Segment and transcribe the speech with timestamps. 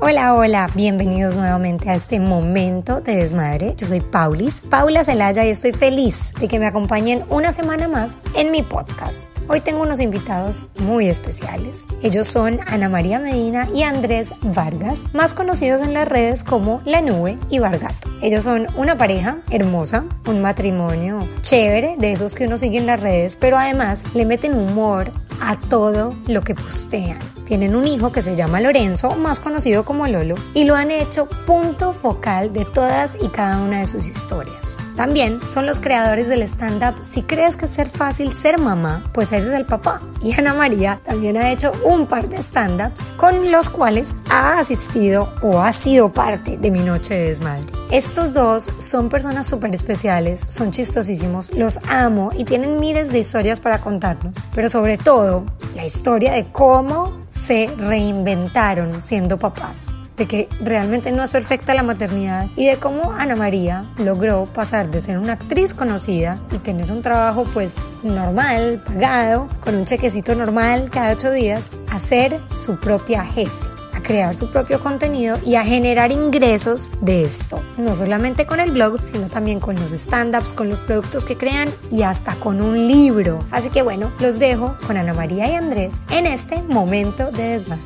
[0.00, 3.74] Hola, hola, bienvenidos nuevamente a este momento de desmadre.
[3.76, 8.16] Yo soy Paulis, Paula Celaya y estoy feliz de que me acompañen una semana más
[8.36, 9.36] en mi podcast.
[9.48, 11.88] Hoy tengo unos invitados muy especiales.
[12.00, 17.00] Ellos son Ana María Medina y Andrés Vargas, más conocidos en las redes como La
[17.00, 18.08] Nube y Vargato.
[18.22, 23.00] Ellos son una pareja hermosa, un matrimonio chévere, de esos que uno sigue en las
[23.00, 25.10] redes, pero además le meten humor
[25.40, 27.18] a todo lo que postean.
[27.48, 31.26] Tienen un hijo que se llama Lorenzo, más conocido como Lolo, y lo han hecho
[31.46, 34.76] punto focal de todas y cada una de sus historias.
[34.96, 39.32] También son los creadores del stand-up Si crees que es ser fácil ser mamá, pues
[39.32, 40.02] eres el papá.
[40.22, 45.32] Y Ana María también ha hecho un par de stand-ups con los cuales ha asistido
[45.40, 47.64] o ha sido parte de mi noche de desmadre.
[47.90, 53.60] Estos dos son personas súper especiales, son chistosísimos, los amo y tienen miles de historias
[53.60, 60.48] para contarnos, pero sobre todo la historia de cómo se reinventaron siendo papás, de que
[60.60, 65.18] realmente no es perfecta la maternidad y de cómo Ana María logró pasar de ser
[65.18, 71.12] una actriz conocida y tener un trabajo pues normal, pagado, con un chequecito normal cada
[71.12, 76.12] ocho días, a ser su propia jefe a crear su propio contenido y a generar
[76.12, 77.62] ingresos de esto.
[77.76, 81.74] No solamente con el blog, sino también con los stand-ups, con los productos que crean
[81.90, 83.44] y hasta con un libro.
[83.50, 87.82] Así que bueno, los dejo con Ana María y Andrés en este momento de desmadre.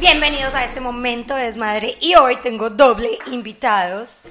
[0.00, 4.22] Bienvenidos a este momento de desmadre y hoy tengo doble invitados,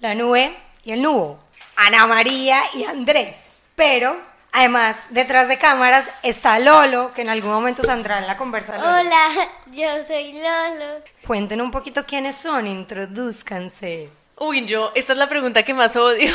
[0.00, 0.52] la nube
[0.84, 1.38] y el nubo,
[1.76, 3.64] Ana María y Andrés.
[3.76, 4.16] Pero
[4.58, 8.82] Además, detrás de cámaras está Lolo, que en algún momento saldrá en la conversación.
[8.82, 9.28] Hola,
[9.66, 11.02] yo soy Lolo.
[11.26, 14.08] Cuenten un poquito quiénes son, introduzcanse.
[14.38, 16.32] Uy, yo, esta es la pregunta que más odio.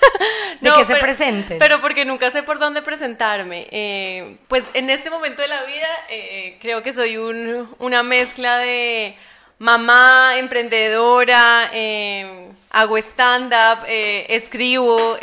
[0.60, 1.58] ¿De qué se presenten?
[1.58, 3.66] Pero porque nunca sé por dónde presentarme.
[3.70, 8.58] Eh, pues en este momento de la vida eh, creo que soy un, una mezcla
[8.58, 9.16] de
[9.58, 15.16] mamá, emprendedora, eh, hago stand-up, escribo,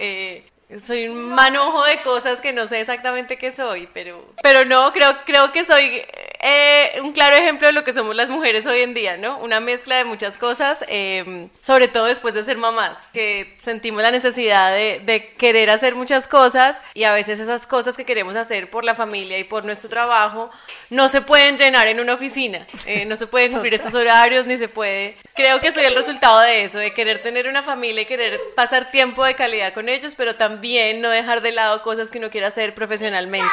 [0.79, 5.15] soy un manojo de cosas que no sé exactamente qué soy, pero, pero no, creo,
[5.25, 6.01] creo que soy
[6.41, 9.37] eh, un claro ejemplo de lo que somos las mujeres hoy en día, ¿no?
[9.39, 14.11] Una mezcla de muchas cosas, em, sobre todo después de ser mamás, que sentimos la
[14.11, 18.69] necesidad de, de, querer hacer muchas cosas y a veces esas cosas que queremos hacer
[18.69, 20.49] por la familia y por nuestro trabajo
[20.89, 24.57] no se pueden llenar en una oficina, eh, no se pueden cumplir estos horarios ni
[24.57, 25.17] se puede.
[25.33, 28.91] Creo que soy el resultado de eso, de querer tener una familia y querer pasar
[28.91, 32.47] tiempo de calidad con ellos, pero también no dejar de lado cosas que uno quiera
[32.47, 33.49] hacer profesionalmente.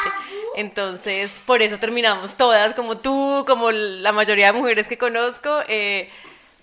[0.56, 6.10] Entonces, por eso terminamos todas, como tú, como la mayoría de mujeres que conozco, eh,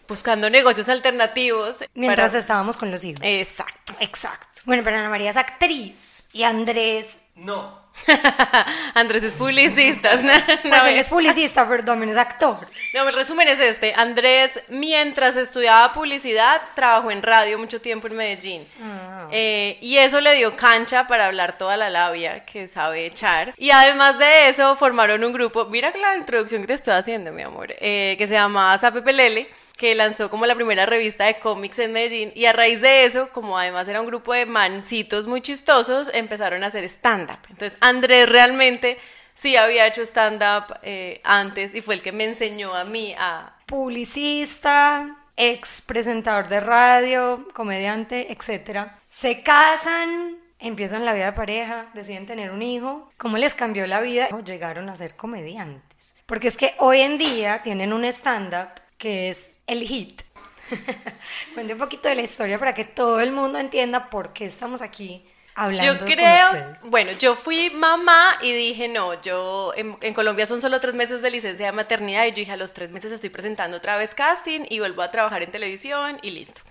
[0.08, 1.84] buscando negocios alternativos.
[1.94, 3.22] Mientras estábamos con los hijos.
[3.24, 3.94] Exacto.
[4.00, 4.62] Exacto.
[4.66, 7.22] Bueno, pero Ana María es actriz y Andrés...
[7.36, 7.86] No.
[8.94, 10.12] Andrés es publicista.
[10.66, 12.58] No, pues él es publicista, pero también es actor.
[12.94, 13.94] No, el resumen es este.
[13.94, 18.68] Andrés, mientras estudiaba publicidad, trabajó en radio mucho tiempo en Medellín.
[18.82, 19.28] Ah.
[19.32, 23.54] Eh, y eso le dio cancha para hablar toda la labia que sabe echar.
[23.58, 27.44] Y además de eso, formaron un grupo, mira la introducción que te estoy haciendo, mi
[27.44, 31.92] amor, eh, que se llama Zapepelele que lanzó como la primera revista de cómics en
[31.92, 36.10] Medellín y a raíz de eso, como además era un grupo de mancitos muy chistosos,
[36.14, 37.40] empezaron a hacer stand-up.
[37.50, 38.98] Entonces Andrés realmente
[39.34, 43.52] sí había hecho stand-up eh, antes y fue el que me enseñó a mí a...
[43.66, 48.92] Publicista, ex presentador de radio, comediante, etc.
[49.10, 53.10] Se casan, empiezan la vida de pareja, deciden tener un hijo.
[53.18, 54.30] ¿Cómo les cambió la vida?
[54.46, 56.16] Llegaron a ser comediantes.
[56.26, 58.70] Porque es que hoy en día tienen un stand-up
[59.06, 60.24] que es el hit.
[61.54, 64.82] Cuente un poquito de la historia para que todo el mundo entienda por qué estamos
[64.82, 65.24] aquí
[65.54, 70.60] hablando yo creo, bueno, yo fui mamá y dije, no, yo en, en, Colombia son
[70.60, 73.30] solo tres meses de licencia de maternidad y yo dije, a los tres meses estoy
[73.30, 76.62] presentando otra vez casting y vuelvo a trabajar en televisión y listo.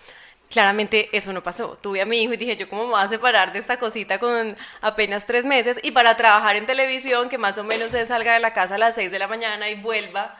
[0.51, 1.79] Claramente eso no pasó.
[1.81, 4.19] Tuve a mi hijo y dije, yo cómo me voy a separar de esta cosita
[4.19, 8.35] con apenas tres meses y para trabajar en televisión, que más o menos se salga
[8.35, 10.37] de la casa a las seis de la mañana y vuelva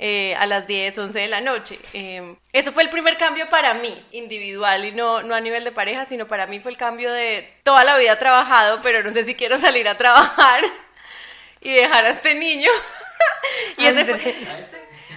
[0.00, 1.76] eh, a las 10, 11 de la noche.
[1.94, 5.72] Eh, eso fue el primer cambio para mí, individual y no, no a nivel de
[5.72, 9.24] pareja, sino para mí fue el cambio de toda la vida trabajado, pero no sé
[9.24, 10.62] si quiero salir a trabajar
[11.60, 12.70] y dejar a este niño.
[13.76, 14.34] y ese fue...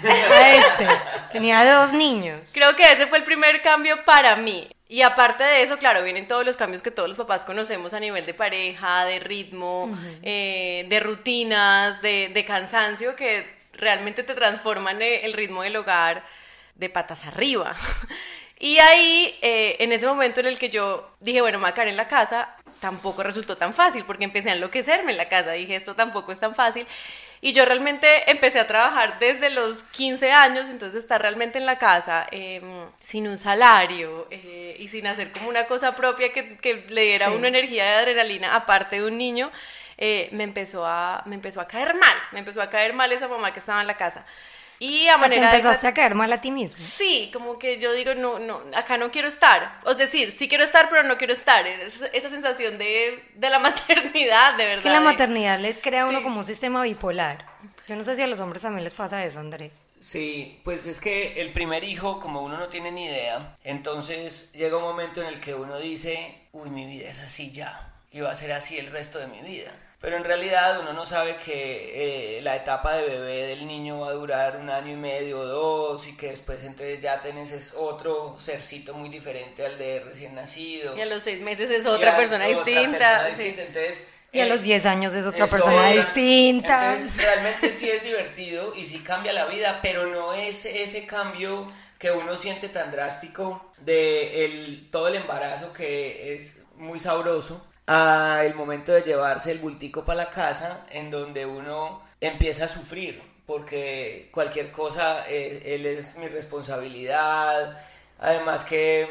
[0.03, 0.87] A este.
[1.31, 2.51] Tenía dos niños.
[2.51, 4.67] Creo que ese fue el primer cambio para mí.
[4.87, 7.99] Y aparte de eso, claro, vienen todos los cambios que todos los papás conocemos a
[7.99, 15.01] nivel de pareja, de ritmo, eh, de rutinas, de, de, cansancio, que realmente te transforman
[15.01, 16.23] el ritmo del hogar
[16.75, 17.75] de patas arriba.
[18.63, 21.73] Y ahí, eh, en ese momento en el que yo dije, bueno, me voy a
[21.73, 25.53] quedar en la casa, tampoco resultó tan fácil porque empecé a enloquecerme en la casa.
[25.53, 26.85] Dije, esto tampoco es tan fácil.
[27.41, 31.79] Y yo realmente empecé a trabajar desde los 15 años, entonces estar realmente en la
[31.79, 36.85] casa em, sin un salario eh, y sin hacer como una cosa propia que, que
[36.89, 39.51] le diera a uno energía de adrenalina aparte de un niño,
[40.03, 43.27] eh, me, empezó a, me empezó a caer mal, me empezó a caer mal esa
[43.27, 44.25] mamá que estaba en la casa.
[44.79, 46.83] Y a o sea, manera te empezaste a caer mal a ti mismo.
[46.83, 49.79] Sí, como que yo digo, no, no, acá no quiero estar.
[49.87, 51.67] Es decir, sí quiero estar, pero no quiero estar.
[51.67, 54.79] Esa, esa sensación de, de, la maternidad, de verdad.
[54.79, 57.45] Es que la maternidad le crea a uno como un sistema bipolar.
[57.85, 59.85] Yo no sé si a los hombres también les pasa eso, Andrés.
[59.99, 64.77] Sí, pues es que el primer hijo, como uno no tiene ni idea, entonces llega
[64.77, 68.31] un momento en el que uno dice, uy, mi vida es así ya, y va
[68.31, 69.71] a ser así el resto de mi vida.
[70.01, 74.09] Pero en realidad uno no sabe que eh, la etapa de bebé del niño va
[74.09, 78.33] a durar un año y medio o dos y que después entonces ya tenés otro
[78.35, 80.97] sercito muy diferente al de recién nacido.
[80.97, 83.29] Y a los seis meses es otra persona distinta.
[83.29, 86.93] Entonces, y a los 10 años es otra persona distinta.
[86.93, 91.71] Entonces realmente sí es divertido y sí cambia la vida, pero no es ese cambio
[91.99, 98.45] que uno siente tan drástico de el, todo el embarazo que es muy sabroso a
[98.45, 103.21] el momento de llevarse el bultico para la casa en donde uno empieza a sufrir
[103.45, 107.77] porque cualquier cosa eh, él es mi responsabilidad.
[108.19, 109.09] Además que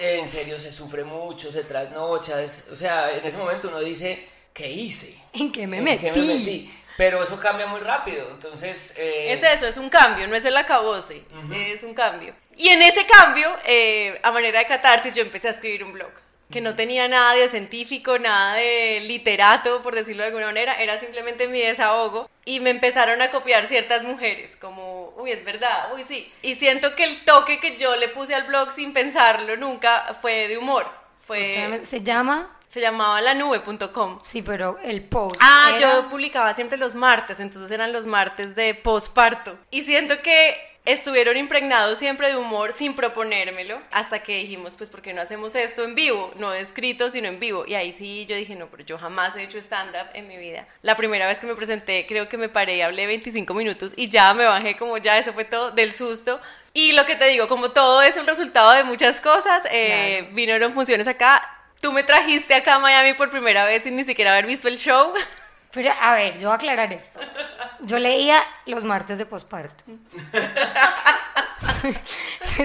[0.00, 2.36] en serio se sufre mucho se trasnocha
[2.70, 4.22] o sea en ese momento uno dice
[4.52, 5.16] ¿qué hice?
[5.34, 6.70] ¿en qué me, metí?
[6.98, 10.56] pero eso cambia muy rápido entonces eh, es eso es un cambio no es el
[10.56, 11.24] acabose
[11.54, 12.34] es un cambio.
[12.56, 16.12] Y en ese cambio eh, a manera de catarsis yo empecé a escribir un blog
[16.52, 20.96] que no tenía nada de científico, nada de literato, por decirlo de alguna manera, era
[20.98, 22.30] simplemente mi desahogo.
[22.44, 26.32] Y me empezaron a copiar ciertas mujeres, como, uy, es verdad, uy, sí.
[26.42, 30.48] Y siento que el toque que yo le puse al blog sin pensarlo nunca fue
[30.48, 30.86] de humor.
[31.20, 32.50] Fue, ¿Se llama?
[32.66, 34.18] Se llamaba lanube.com.
[34.22, 35.40] Sí, pero el post.
[35.42, 39.58] Ah, yo publicaba siempre los martes, entonces eran los martes de postparto.
[39.70, 45.00] Y siento que estuvieron impregnados siempre de humor sin proponérmelo, hasta que dijimos, pues, ¿por
[45.00, 46.32] qué no hacemos esto en vivo?
[46.36, 47.64] No escrito, sino en vivo.
[47.66, 50.66] Y ahí sí yo dije, no, pero yo jamás he hecho stand-up en mi vida.
[50.82, 54.08] La primera vez que me presenté, creo que me paré y hablé 25 minutos y
[54.08, 56.40] ya me bajé como ya, eso fue todo del susto.
[56.74, 60.72] Y lo que te digo, como todo es un resultado de muchas cosas, eh, vinieron
[60.72, 61.48] funciones acá.
[61.80, 64.78] Tú me trajiste acá a Miami por primera vez sin ni siquiera haber visto el
[64.78, 65.12] show.
[65.72, 67.20] Pero, a ver, yo voy a aclarar esto.
[67.80, 69.84] Yo leía los martes de posparto.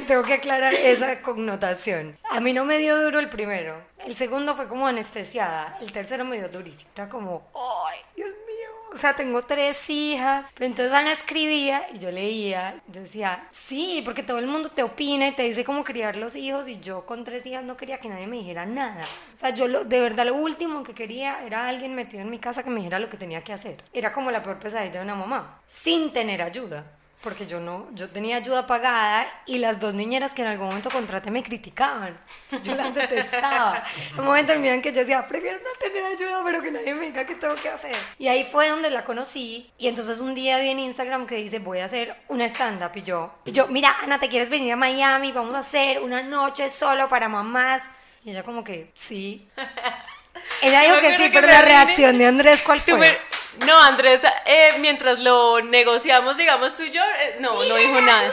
[0.08, 2.18] Tengo que aclarar esa connotación.
[2.32, 3.82] A mí no me dio duro el primero.
[4.06, 5.78] El segundo fue como anestesiada.
[5.82, 6.92] El tercero me dio durísimo.
[6.96, 7.50] Era como,
[7.88, 8.47] ¡ay, Dios mío!
[8.92, 10.54] O sea, tengo tres hijas.
[10.60, 12.76] Entonces Ana escribía y yo leía.
[12.88, 16.36] Yo decía, sí, porque todo el mundo te opina y te dice cómo criar los
[16.36, 16.68] hijos.
[16.68, 19.06] Y yo con tres hijas no quería que nadie me dijera nada.
[19.34, 22.40] O sea, yo lo, de verdad lo último que quería era alguien metido en mi
[22.40, 23.78] casa que me dijera lo que tenía que hacer.
[23.94, 28.10] Era como la peor pesadilla de una mamá, sin tener ayuda porque yo no, yo
[28.10, 32.18] tenía ayuda pagada y las dos niñeras que en algún momento contraté me criticaban.
[32.64, 33.84] Yo las detestaba.
[34.18, 37.08] un momento en en que yo decía, prefiero no tener ayuda, pero que nadie me
[37.08, 37.96] diga qué tengo que hacer.
[38.20, 39.72] Y ahí fue donde la conocí.
[39.80, 42.92] Y entonces un día vi en Instagram que dice, voy a hacer una stand-up.
[42.96, 45.32] Y yo, y yo, mira, Ana, ¿te quieres venir a Miami?
[45.32, 47.90] Vamos a hacer una noche solo para mamás.
[48.24, 49.48] Y ella como que, sí.
[50.62, 53.20] Ella dijo que sí, pero la reacción de Andrés, ¿cuál fue?
[53.66, 58.32] No, Andrés, eh, mientras lo negociamos, digamos tú y yo, eh, no, no dijo nada.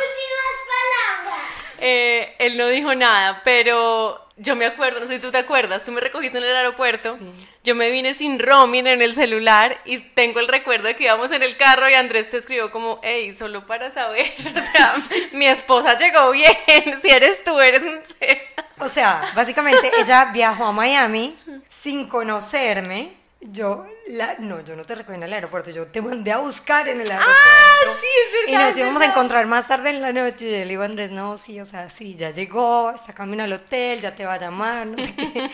[1.80, 5.84] Eh, él no dijo nada, pero yo me acuerdo, no sé si tú te acuerdas,
[5.84, 7.16] tú me recogiste en el aeropuerto,
[7.62, 11.30] yo me vine sin roaming en el celular y tengo el recuerdo de que íbamos
[11.30, 14.94] en el carro y Andrés te escribió como, hey, solo para saber, o sea,
[15.32, 16.52] mi esposa llegó bien,
[17.02, 18.42] si eres tú, eres un ser.
[18.78, 21.36] O sea, básicamente ella viajó a Miami
[21.68, 26.32] sin conocerme yo, la, no, yo no te recogí en el aeropuerto, yo te mandé
[26.32, 27.38] a buscar en el ah, aeropuerto.
[27.40, 28.62] Ah, sí, es verdad.
[28.62, 30.46] Y nos íbamos a encontrar más tarde en la noche.
[30.46, 33.44] Y yo le digo a Andrés, no, sí, o sea, sí, ya llegó, está camino
[33.44, 35.50] al hotel, ya te va a llamar, no sé qué.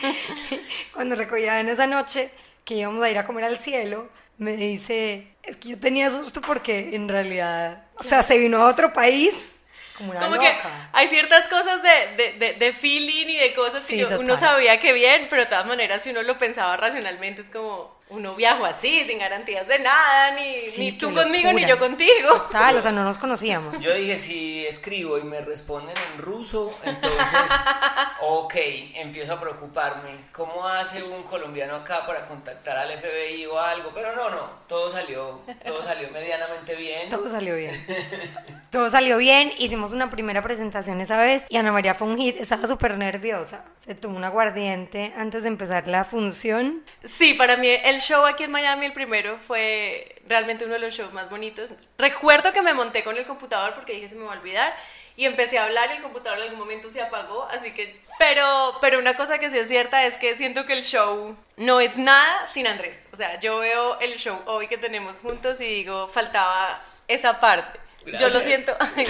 [0.94, 2.30] Cuando recogía en esa noche,
[2.64, 6.40] que íbamos a ir a comer al cielo, me dice, es que yo tenía susto
[6.40, 9.59] porque en realidad, o sea, se vino a otro país
[10.07, 10.57] como, que
[10.92, 15.23] hay ciertas cosas de, de, de, feeling y de cosas que uno sabía que bien,
[15.28, 19.18] pero de todas maneras, si uno lo pensaba racionalmente, es como, uno viajó así, sin
[19.18, 22.32] garantías de nada, ni, ni tú conmigo, ni yo contigo.
[22.32, 23.80] Total, o sea, no nos conocíamos.
[23.82, 27.50] Yo dije, si escribo y me responden en ruso, entonces,
[28.20, 28.54] ok,
[28.96, 30.10] empiezo a preocuparme.
[30.32, 33.92] ¿Cómo hace un colombiano acá para contactar al FBI o algo?
[33.94, 37.08] Pero no, no, todo salió, todo salió medianamente bien.
[37.08, 37.70] Todo salió bien.
[38.70, 42.36] Todo salió bien, hicimos una primera presentación esa vez y Ana María fue un hit,
[42.36, 43.64] estaba súper nerviosa.
[43.80, 46.84] Se tomó un aguardiente antes de empezar la función.
[47.04, 50.95] Sí, para mí el show aquí en Miami, el primero, fue realmente uno de los
[50.95, 51.71] shows más bonitos.
[51.99, 54.76] Recuerdo que me monté con el computador porque dije se me va a olvidar
[55.16, 58.00] y empecé a hablar y el computador en algún momento se apagó, así que...
[58.19, 61.80] Pero, pero una cosa que sí es cierta es que siento que el show no
[61.80, 63.07] es nada sin Andrés.
[63.12, 66.78] O sea, yo veo el show hoy que tenemos juntos y digo, faltaba
[67.09, 67.78] esa parte.
[68.07, 68.45] Yo lo Gracias.
[68.45, 69.04] siento, ay,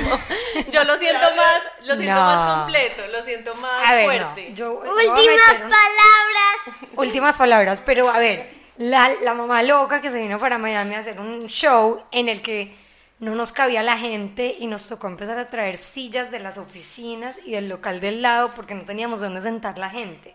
[0.65, 0.71] no.
[0.73, 2.21] yo lo siento más, lo siento No.
[2.21, 4.49] más completo, lo siento más A ver, no, fuerte.
[4.53, 6.89] yo- yo voy a Últimas palabras.
[6.97, 11.01] Últimas palabras, pero a ver, la, la mamá loca que se vino para Miami a
[11.01, 12.75] hacer un show en el que
[13.19, 17.41] no nos cabía la gente y nos tocó empezar a traer sillas de las oficinas
[17.45, 20.35] y del local del lado porque no teníamos dónde sentar la gente.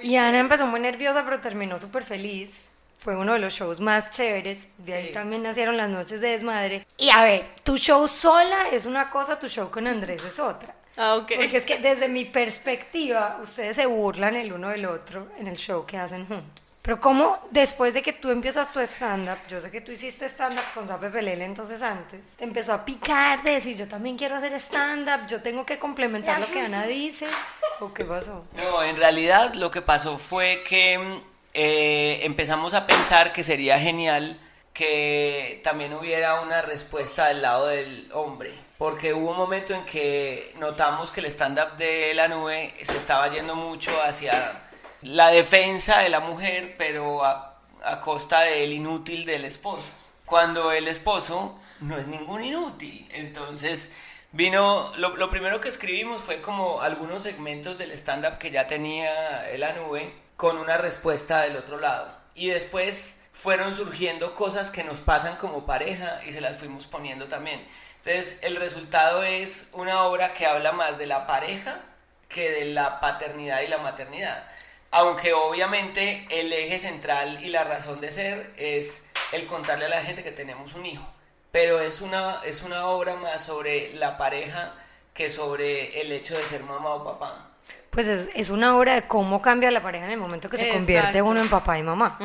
[0.00, 2.72] Y Ana empezó muy nerviosa, pero terminó súper feliz.
[2.96, 4.70] Fue uno de los shows más chéveres.
[4.78, 6.86] De ahí también nacieron las noches de desmadre.
[6.96, 10.74] Y a ver, tu show sola es una cosa, tu show con Andrés es otra.
[10.96, 11.32] Ah, ok.
[11.36, 15.56] Porque es que desde mi perspectiva, ustedes se burlan el uno del otro en el
[15.56, 16.67] show que hacen juntos.
[16.88, 20.64] Pero como después de que tú empiezas tu stand-up, yo sé que tú hiciste stand-up
[20.72, 24.54] con Sape Pelele entonces antes, te empezó a picar de decir, yo también quiero hacer
[24.54, 27.26] stand-up, yo tengo que complementar lo que Ana dice,
[27.80, 28.46] ¿o qué pasó?
[28.54, 31.20] No, en realidad lo que pasó fue que
[31.52, 34.40] eh, empezamos a pensar que sería genial
[34.72, 38.50] que también hubiera una respuesta del lado del hombre.
[38.78, 43.28] Porque hubo un momento en que notamos que el stand-up de la nube se estaba
[43.28, 44.67] yendo mucho hacia
[45.02, 49.90] la defensa de la mujer, pero a, a costa del inútil del esposo.
[50.24, 53.08] Cuando el esposo no es ningún inútil.
[53.12, 53.92] Entonces
[54.32, 59.10] vino, lo, lo primero que escribimos fue como algunos segmentos del stand-up que ya tenía
[59.56, 62.08] la nube con una respuesta del otro lado.
[62.34, 67.26] Y después fueron surgiendo cosas que nos pasan como pareja y se las fuimos poniendo
[67.26, 67.64] también.
[67.96, 71.80] Entonces el resultado es una obra que habla más de la pareja
[72.28, 74.44] que de la paternidad y la maternidad.
[74.90, 80.02] Aunque obviamente el eje central y la razón de ser es el contarle a la
[80.02, 81.06] gente que tenemos un hijo.
[81.50, 84.74] Pero es una, es una obra más sobre la pareja
[85.14, 87.50] que sobre el hecho de ser mamá o papá.
[87.90, 90.72] Pues es, es una obra de cómo cambia la pareja en el momento que se
[90.72, 92.18] convierte uno en papá y mamá.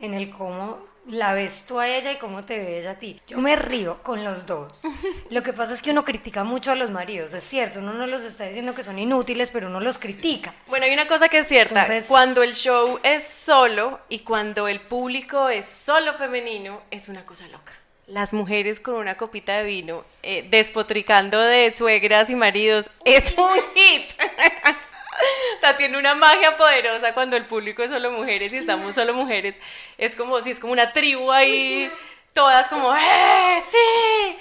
[0.00, 3.20] En el cómo la ves tú a ella y cómo te ve ella a ti.
[3.26, 4.82] Yo me río con los dos.
[5.30, 8.06] Lo que pasa es que uno critica mucho a los maridos, es cierto, uno no
[8.06, 10.52] los está diciendo que son inútiles, pero uno los critica.
[10.66, 11.80] Bueno, hay una cosa que es cierta.
[11.80, 17.24] Entonces- cuando el show es solo y cuando el público es solo femenino, es una
[17.24, 17.72] cosa loca.
[18.08, 23.48] Las mujeres con una copita de vino, eh, despotricando de suegras y maridos, es un
[23.74, 24.12] hit.
[25.56, 29.14] O sea, tiene una magia poderosa cuando el público es solo mujeres y estamos solo
[29.14, 29.56] mujeres.
[29.98, 31.90] Es como si es como una tribu ahí,
[32.34, 34.36] todas como, ¡eh, sí!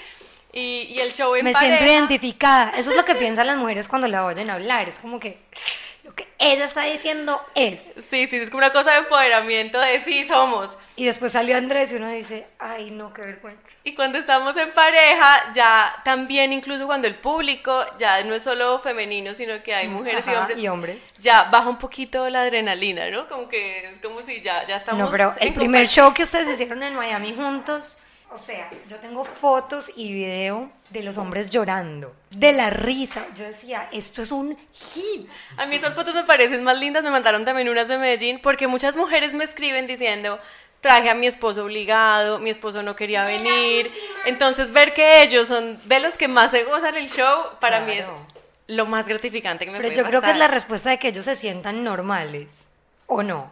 [0.54, 2.72] Y, y el show en Me pareja- siento identificada.
[2.78, 4.88] Eso es lo que piensan las mujeres cuando la oyen hablar.
[4.88, 5.38] Es como que
[6.16, 7.94] que ella está diciendo es.
[7.96, 10.78] Sí, sí, es como una cosa de empoderamiento de sí somos.
[10.96, 13.78] Y después salió Andrés y uno dice, ay, no, qué vergüenza.
[13.84, 18.80] Y cuando estamos en pareja, ya también incluso cuando el público ya no es solo
[18.80, 20.60] femenino, sino que hay mujeres y hombres.
[20.60, 21.14] y hombres.
[21.20, 23.28] Ya baja un poquito la adrenalina, ¿no?
[23.28, 25.02] Como que es como si ya, ya estamos.
[25.02, 28.00] No, pero el primer show que ustedes hicieron en Miami juntos,
[28.36, 33.26] o sea, yo tengo fotos y video de los hombres llorando, de la risa.
[33.34, 35.30] Yo decía, esto es un hit.
[35.56, 38.68] A mí esas fotos me parecen más lindas, me mandaron también unas de Medellín, porque
[38.68, 40.38] muchas mujeres me escriben diciendo,
[40.82, 43.90] traje a mi esposo obligado, mi esposo no quería venir.
[44.26, 47.94] Entonces ver que ellos son de los que más se gozan el show, para mí
[47.94, 48.06] es
[48.68, 51.08] lo más gratificante que me Pero puede yo creo que es la respuesta de que
[51.08, 52.72] ellos se sientan normales,
[53.08, 53.50] ¿o no?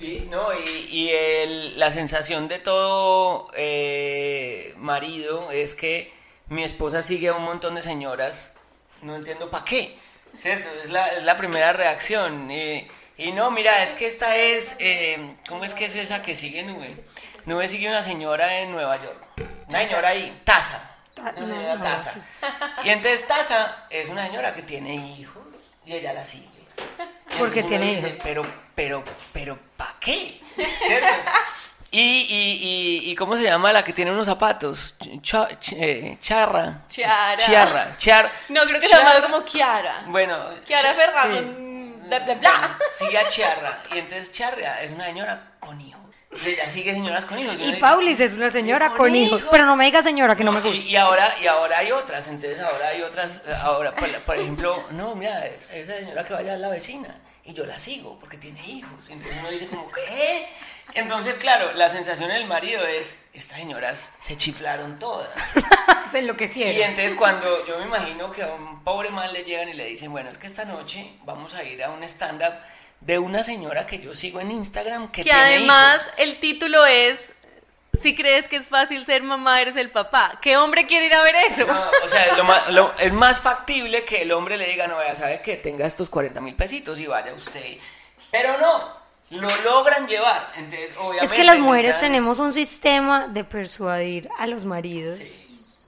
[0.00, 6.12] Y, no, y, y el- la sensación de todo eh, marido es que
[6.48, 8.54] mi esposa sigue a un montón de señoras,
[9.02, 9.96] no entiendo para qué,
[10.36, 10.68] ¿cierto?
[10.82, 12.50] Es la, es la primera reacción.
[12.50, 16.34] Y, y no, mira, es que esta es, eh, ¿cómo es que es esa que
[16.34, 16.94] sigue Nube?
[17.46, 19.24] Nube sigue una señora en Nueva York,
[19.68, 22.20] una señora ahí, Taza, Ta- una señora Taza.
[22.84, 25.42] Y entonces Taza es una señora que tiene hijos
[25.86, 26.48] y ella la sigue.
[27.38, 28.20] Porque tiene dice, hijos.
[28.22, 29.02] Pero, pero,
[29.32, 30.40] pero, ¿para qué?
[30.86, 31.08] ¿Cierto?
[31.90, 34.96] Y, y, y, y ¿cómo se llama la que tiene unos zapatos?
[35.22, 36.82] Cha- ch- eh, charra.
[36.88, 37.36] Chiara.
[37.36, 37.96] Chiarra.
[37.96, 40.04] Char, No, creo que se llama como Kiara.
[40.08, 40.36] Bueno.
[40.68, 41.42] Cha- Ferraro.
[41.42, 42.78] mm, Bla, bla, bla.
[42.90, 43.76] Sigue a Chiarra.
[43.94, 46.05] Y entonces Charra es una señora con hijos.
[46.44, 47.58] Ella sigue señoras con hijos.
[47.60, 49.40] Y Paulis es una señora "Con con hijos.
[49.40, 49.48] hijos".
[49.50, 50.84] Pero no me diga señora que no me Y, gusta.
[50.88, 55.14] y ahora y ahora hay otras, entonces ahora hay otras, ahora por, por ejemplo, no,
[55.14, 57.08] mira, es- esa señora que vaya a la vecina
[57.44, 60.48] y yo la sigo porque tiene hijos, entonces uno dice como, ¿qué?
[60.94, 65.28] Entonces, claro, la sensación del marido es, estas señoras se chiflaron todas.
[66.10, 66.80] Se Y enloquecieron.
[66.90, 70.12] entonces cuando yo me imagino que a un pobre man le llegan y le dicen,
[70.12, 72.54] bueno, es que esta noche vamos a ir a un stand-up
[73.00, 76.12] de una señora que yo sigo en Instagram que, Que tiene además hijos.
[76.18, 77.18] el título es
[78.02, 80.38] Si crees que es fácil ser mamá, eres el papá.
[80.42, 81.64] ¿Qué hombre quiere ir a ver eso?
[81.66, 85.02] No, o sea, lo ma- lo- es más factible que el hombre le diga, no,
[85.02, 87.78] ya sabe que tenga estos 40 mil pesitos y vaya usted.
[88.30, 88.92] Pero no,
[89.30, 90.46] lo logran llevar.
[90.56, 91.24] Entonces, obviamente.
[91.24, 95.18] Es que las mujeres tenemos un sistema de persuadir a los maridos,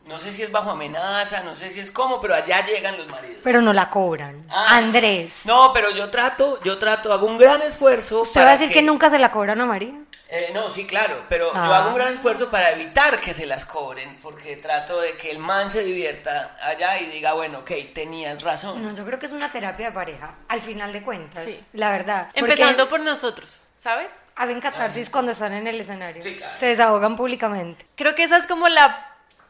[0.09, 3.09] No sé si es bajo amenaza, no sé si es cómo, pero allá llegan los
[3.09, 3.41] maridos.
[3.45, 4.43] pero no la cobran.
[4.51, 8.23] Ah, Andrés, No, pero yo trato, yo trato, hago un gran esfuerzo.
[8.23, 8.83] ¿usted va para a decir que...
[8.83, 9.93] nunca se la cobran a María?
[10.31, 11.79] Eh, no, sí, claro, pero yo Ah.
[11.79, 15.39] hago un gran esfuerzo para evitar que se las cobren, porque trato de que el
[15.39, 18.83] man se divierta allá y diga, bueno, ok, tenías razón.
[18.83, 21.71] No, yo creo que es una terapia de pareja, al final de cuentas, Sí.
[21.79, 22.29] la verdad.
[22.35, 24.09] Empezando por nosotros, ¿sabes?
[24.37, 26.23] Hacen catarsis cuando están en el escenario.
[26.23, 26.55] Sí, claro.
[26.55, 27.87] Se desahogan públicamente.
[27.97, 29.08] Creo que esa es como la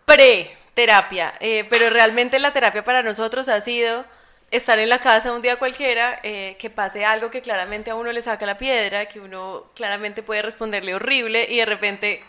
[0.09, 4.05] pre-terapia, eh, pero realmente la terapia para nosotros ha sido
[4.51, 8.11] estar en la casa un día cualquiera, eh, que pase algo que claramente a uno
[8.11, 12.25] le saca la piedra, que uno claramente puede responderle horrible y de repente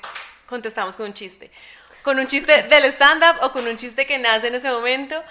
[0.45, 1.49] contestamos con un chiste.
[2.03, 5.23] Con un chiste del stand-up o con un chiste que nace en ese momento.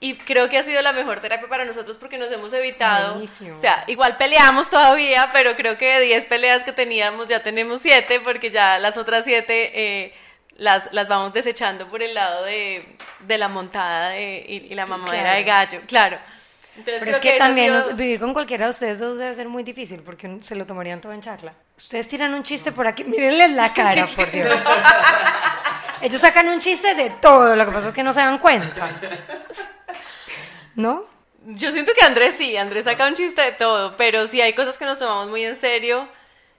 [0.00, 3.12] Y creo que ha sido la mejor terapia para nosotros porque nos hemos evitado.
[3.12, 3.56] Buenísimo.
[3.56, 7.82] O sea, igual peleamos todavía, pero creo que de 10 peleas que teníamos ya tenemos
[7.82, 10.14] 7 porque ya las otras 7 eh,
[10.56, 14.86] las, las vamos desechando por el lado de, de la montada de- y, y la
[14.86, 15.36] mamadera Claro.
[15.38, 15.80] de gallo.
[15.86, 16.18] Claro.
[16.76, 19.62] Entonces, Pero es que también sido- vivir con cualquiera de ustedes dos debe ser muy
[19.62, 21.52] difícil porque se lo tomarían todo en chacla.
[21.76, 24.48] Ustedes tiran un chiste por aquí, mírenles la cara, por Dios.
[26.00, 28.90] Ellos sacan un chiste de todo, lo que pasa es que no se dan cuenta.
[30.74, 31.04] ¿No?
[31.44, 34.78] Yo siento que Andrés sí, Andrés saca un chiste de todo, pero sí hay cosas
[34.78, 36.08] que nos tomamos muy en serio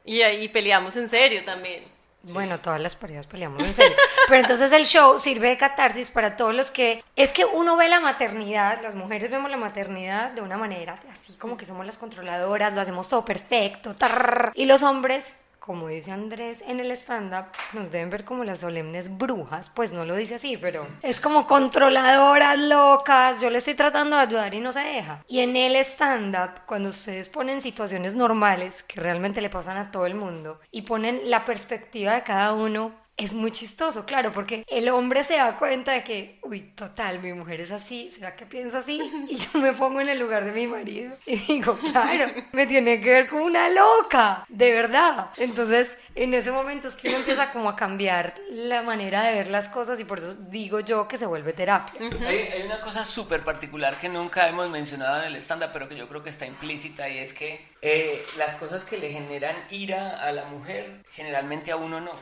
[0.06, 1.84] y, y peleamos en serio también.
[2.30, 3.96] Bueno, todas las parejas peleamos en serio.
[4.28, 7.04] Pero entonces el show sirve de catarsis para todos los que...
[7.18, 11.34] Es que uno ve la maternidad, las mujeres vemos la maternidad de una manera así
[11.34, 13.94] como que somos las controladoras, lo hacemos todo perfecto.
[13.94, 18.60] tarr, y los hombres, como dice Andrés en el stand-up, nos deben ver como las
[18.60, 19.70] solemnes brujas.
[19.70, 23.40] Pues no lo dice así, pero es como controladoras locas.
[23.40, 25.24] Yo le estoy tratando de ayudar y no se deja.
[25.26, 30.06] Y en el stand-up, cuando ustedes ponen situaciones normales que realmente le pasan a todo
[30.06, 34.90] el mundo y ponen la perspectiva de cada uno, es muy chistoso, claro, porque el
[34.90, 38.80] hombre se da cuenta de que, uy, total, mi mujer es así, ¿será que piensa
[38.80, 39.02] así?
[39.30, 43.00] Y yo me pongo en el lugar de mi marido y digo, claro, me tiene
[43.02, 45.30] que ver como una loca, de verdad.
[45.38, 49.50] Entonces, en ese momento es que uno empieza como a cambiar la manera de ver
[49.50, 52.02] las cosas y por eso digo yo que se vuelve terapia.
[52.28, 55.96] Hay, hay una cosa súper particular que nunca hemos mencionado en el stand-up, pero que
[55.96, 60.18] yo creo que está implícita y es que eh, las cosas que le generan ira
[60.22, 62.14] a la mujer, generalmente a uno no.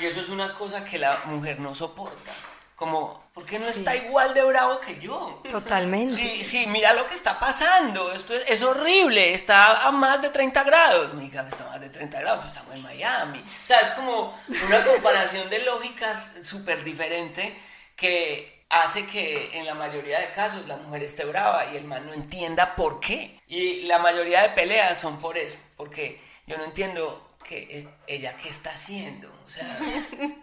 [0.00, 2.30] Y eso es una cosa que la mujer no soporta.
[2.76, 5.42] Como, ¿por qué no está igual de bravo que yo?
[5.48, 6.12] Totalmente.
[6.12, 8.12] Sí, sí, mira lo que está pasando.
[8.12, 9.32] Esto es, es horrible.
[9.32, 11.10] Está a más de 30 grados.
[11.16, 12.40] Oiga, está a más de 30 grados.
[12.40, 13.38] pues estamos en Miami.
[13.40, 17.58] O sea, es como una comparación de lógicas súper diferente
[17.96, 22.04] que hace que en la mayoría de casos la mujer esté brava y el man
[22.06, 23.40] no entienda por qué.
[23.48, 25.58] Y la mayoría de peleas son por eso.
[25.76, 29.28] Porque yo no entiendo que eh, ella qué está haciendo.
[29.44, 29.66] O sea,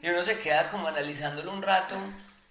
[0.01, 1.95] y uno se queda como analizándolo un rato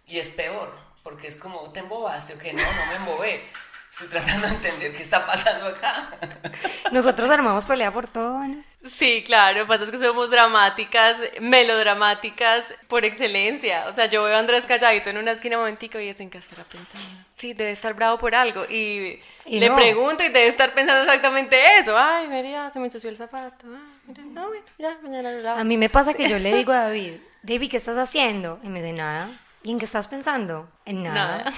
[0.06, 2.52] y es peor, porque es como, ¿te embobaste o qué?
[2.52, 3.44] No, no me embobé.
[3.90, 6.18] Estoy tratando de entender qué está pasando acá.
[6.92, 8.64] Nosotros armamos pelea por todo, ¿no?
[8.86, 13.84] Sí, claro, pasa es que somos dramáticas, melodramáticas por excelencia.
[13.88, 16.30] O sea, yo veo a Andrés calladito en una esquina un momentico y es en
[16.30, 17.06] qué estará pensando.
[17.36, 18.64] Sí, debe estar bravo por algo.
[18.66, 19.74] Y, Y le no.
[19.76, 21.96] pregunto y debe estar pensando exactamente eso.
[21.96, 23.66] Ay, mira, se me ensució el zapato.
[23.74, 25.60] Ah, mira, no, ya, mañana lo lavo.
[25.60, 28.58] A mí me pasa que yo le digo a David, David, ¿qué estás haciendo?
[28.62, 29.28] Y me dice, nada.
[29.62, 30.68] ¿Y en qué estás pensando?
[30.84, 31.38] En nada.
[31.38, 31.52] Nada.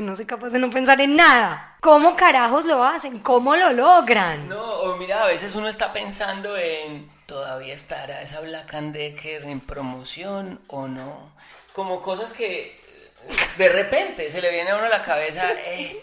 [0.00, 1.76] No soy capaz de no pensar en nada.
[1.80, 3.18] ¿Cómo carajos lo hacen?
[3.18, 4.48] ¿Cómo lo logran?
[4.48, 9.44] No, o mira, a veces uno está pensando en, ¿todavía estará esa Black and Decker
[9.44, 11.34] en promoción o no?
[11.74, 12.72] Como cosas que eh,
[13.58, 16.02] de repente se le viene a uno a la cabeza, eh,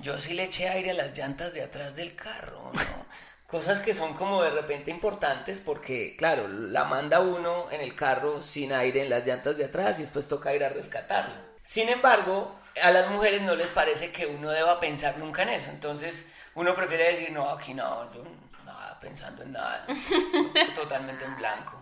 [0.00, 3.06] yo sí le eché aire a las llantas de atrás del carro, ¿no?
[3.46, 8.40] Cosas que son como de repente importantes porque, claro, la manda uno en el carro
[8.40, 11.38] sin aire en las llantas de atrás y después toca ir a rescatarla.
[11.60, 15.70] Sin embargo, a las mujeres no les parece que uno deba pensar nunca en eso.
[15.70, 18.24] Entonces, uno prefiere decir, no, aquí no, yo
[18.64, 19.84] nada, pensando en nada,
[20.74, 21.80] totalmente en blanco.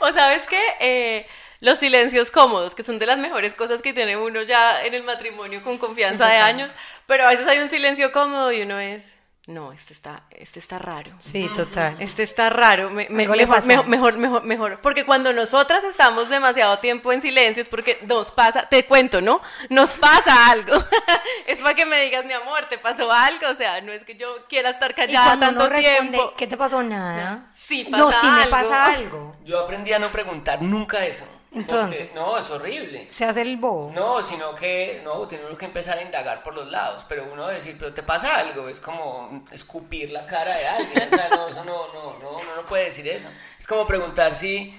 [0.00, 1.26] O sabes qué, eh,
[1.60, 5.02] los silencios cómodos, que son de las mejores cosas que tiene uno ya en el
[5.02, 6.72] matrimonio con confianza de años,
[7.06, 9.19] pero a veces hay un silencio cómodo y uno es,
[9.50, 11.12] no, este está, este está raro.
[11.18, 11.96] Sí, total.
[11.98, 13.66] Este está raro, me- me- mejor, pasó.
[13.68, 14.80] mejor, mejor, mejor, mejor.
[14.80, 19.40] Porque cuando nosotras estamos demasiado tiempo en silencio es porque nos pasa, te cuento, ¿no?
[19.68, 20.72] Nos pasa algo.
[21.46, 23.48] es para que me digas, mi amor, te pasó algo.
[23.50, 26.34] O sea, no es que yo quiera estar Y callada cuando tanto uno responde, tiempo.
[26.36, 26.82] ¿qué te pasó?
[26.82, 27.46] Nada.
[27.52, 29.36] Sí, No, pasa sí me pasa algo.
[29.44, 31.26] Yo aprendí a no preguntar nunca eso.
[31.50, 32.14] Porque- Entonces.
[32.14, 33.08] no, es horrible.
[33.10, 33.90] Se hace el bobo.
[33.94, 37.46] No, sino que no, tiene uno que empezar a indagar por los lados, pero uno
[37.48, 41.48] decir, pero te pasa algo, es como escupir la cara de alguien, o sea, no,
[41.48, 43.28] eso no, no, no, uno no puede decir eso.
[43.58, 44.72] Es como preguntar si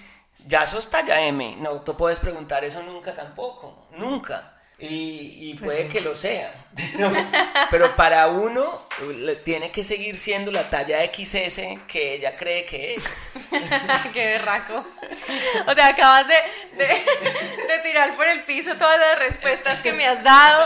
[0.47, 4.55] ya sos talla M, no, tú puedes preguntar eso nunca tampoco, nunca.
[4.81, 6.51] Y, y Pues puede que lo sea,
[6.97, 7.13] pero,
[7.69, 8.81] pero para uno
[9.43, 13.21] tiene que seguir siendo la talla XS que ella cree que es.
[14.13, 14.83] Qué berraco.
[15.67, 16.35] O sea, acabas de,
[16.77, 20.65] de, de tirar por el piso todas las respuestas que me has dado.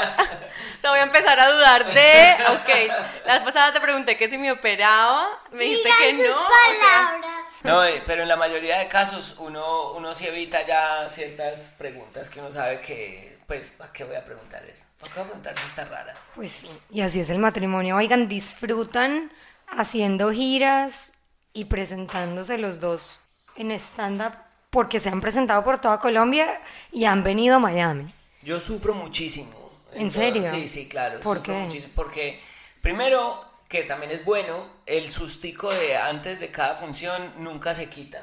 [0.78, 2.36] O sea, voy a empezar a dudar de.
[2.52, 2.94] Ok,
[3.26, 5.28] la pasada te pregunté que si me operaba.
[5.52, 6.48] Me dijiste que sus no.
[6.48, 7.46] palabras.
[7.64, 12.30] No, eh, pero en la mayoría de casos uno, uno sí evita ya ciertas preguntas
[12.30, 14.86] que uno sabe que, pues, ¿para qué voy a preguntar eso?
[15.00, 16.16] ¿Para qué voy a preguntar si está rara?
[16.36, 17.96] Pues sí, y así es el matrimonio.
[17.98, 19.32] Oigan, disfrutan
[19.68, 21.16] haciendo giras
[21.54, 23.22] y presentándose los dos
[23.56, 24.34] en stand-up
[24.70, 26.60] porque se han presentado por toda Colombia
[26.92, 28.12] y han venido a Miami.
[28.42, 29.72] Yo sufro muchísimo.
[29.94, 30.44] ¿En serio?
[30.52, 31.20] Sí, sí, claro.
[31.22, 31.54] ¿Por qué?
[31.54, 32.40] muchísimo, porque,
[32.82, 38.22] primero, que también es bueno, el sustico de antes de cada función nunca se quita.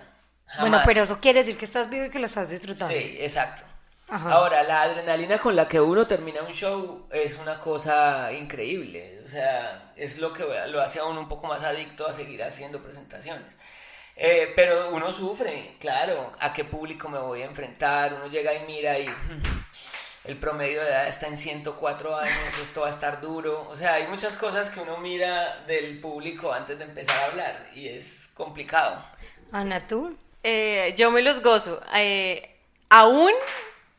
[0.61, 2.95] Bueno, pero eso quiere decir que estás vivo y que lo estás disfrutando.
[2.95, 3.63] Sí, exacto.
[4.15, 4.31] Ajá.
[4.31, 9.21] Ahora, la adrenalina con la que uno termina un show es una cosa increíble.
[9.25, 12.43] O sea, es lo que lo hace a uno un poco más adicto a seguir
[12.43, 13.57] haciendo presentaciones.
[14.17, 18.13] Eh, pero uno sufre, claro, a qué público me voy a enfrentar.
[18.13, 19.07] Uno llega y mira y
[20.25, 23.67] el promedio de edad está en 104 años, esto va a estar duro.
[23.71, 27.65] O sea, hay muchas cosas que uno mira del público antes de empezar a hablar
[27.75, 29.03] y es complicado.
[29.53, 30.15] Ana, ¿tú?
[30.43, 31.81] eh, yo me los gozo.
[31.95, 32.59] eh,
[32.91, 33.33] aún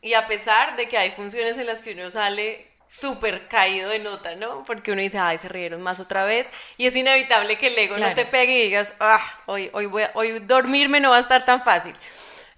[0.03, 3.97] y a pesar de que hay funciones en las que uno sale súper caído de
[3.99, 4.63] nota, ¿no?
[4.65, 6.45] Porque uno dice, ay, se rieron más otra vez.
[6.77, 8.09] Y es inevitable que el ego Claro.
[8.11, 11.21] no te pegue y digas, ah, hoy, hoy, voy a- hoy dormirme no va a
[11.21, 11.93] estar tan fácil.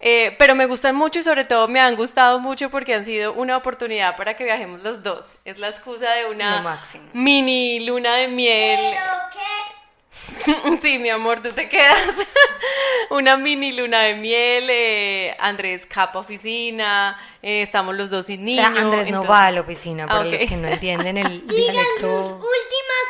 [0.01, 3.31] Eh, pero me gustan mucho y sobre todo me han gustado mucho porque han sido
[3.31, 5.35] una oportunidad para que viajemos los dos.
[5.45, 6.77] Es la excusa de una
[7.13, 8.77] mini luna de miel.
[8.79, 12.27] Pero qué Sí, mi amor, tú te quedas.
[13.11, 18.43] Una mini luna de miel, eh, Andrés capa oficina, eh, estamos los dos sin O
[18.45, 18.55] niño.
[18.61, 21.47] sea, Andrés no va a la oficina, Ah, para los que no entienden el Digan
[21.47, 22.41] sus dialecto.
[22.41, 23.05] últimas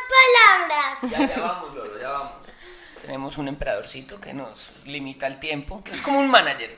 [1.00, 1.10] palabras.
[1.10, 2.32] Ya, ya vamos, Lolo, ya vamos.
[3.00, 5.82] Tenemos un emperadorcito que nos limita el tiempo.
[5.90, 6.76] Es como un manager.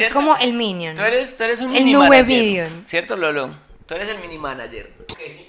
[0.00, 0.94] Es como el Minion.
[0.96, 2.26] Tú eres, tú eres un El mini nube manager.
[2.26, 2.84] Minion.
[2.86, 3.50] ¿Cierto, Lolo?
[3.86, 4.90] Tú eres el mini manager.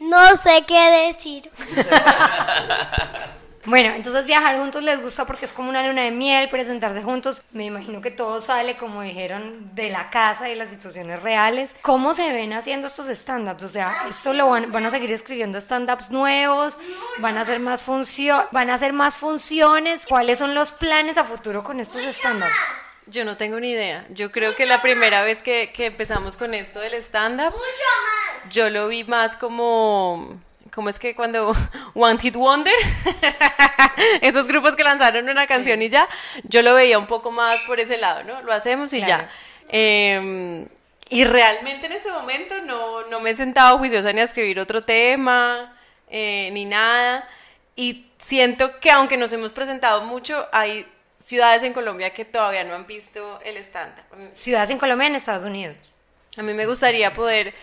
[0.02, 0.80] No sé qué
[1.14, 1.50] decir.
[3.70, 7.44] Bueno, entonces viajar juntos les gusta porque es como una luna de miel, presentarse juntos.
[7.52, 11.76] Me imagino que todo sale, como dijeron, de la casa y las situaciones reales.
[11.84, 13.62] ¿Cómo se ven haciendo estos stand-ups?
[13.62, 16.80] O sea, ¿esto lo van, van a seguir escribiendo stand-ups nuevos?
[17.20, 20.08] ¿Van a hacer más funcio van a hacer más funciones?
[20.08, 22.78] ¿Cuáles son los planes a futuro con estos stand-ups?
[23.06, 24.04] Yo no tengo ni idea.
[24.10, 27.60] Yo creo que la primera vez que, que empezamos con esto del stand-up, Mucho
[28.44, 28.50] más.
[28.52, 30.40] yo lo vi más como...
[30.80, 31.52] ¿Cómo es que cuando
[31.94, 32.74] One Hit Wonder?
[34.22, 36.08] Esos grupos que lanzaron una canción y ya,
[36.44, 38.42] yo lo veía un poco más por ese lado, ¿no?
[38.44, 39.24] Lo hacemos y Claro.
[39.24, 39.30] ya.
[39.68, 40.66] Eh,
[41.10, 44.82] y realmente en este momento no, no me he sentado juiciosa ni a escribir otro
[44.86, 45.78] tema,
[46.10, 47.28] eh, ni nada.
[47.76, 50.88] Y siento que aunque nos hemos presentado mucho, hay
[51.18, 54.06] ciudades en Colombia que todavía no han visto el stand-up.
[54.32, 55.76] Ciudades en Colombia y en Estados Unidos.
[56.38, 57.54] A mí me gustaría poder,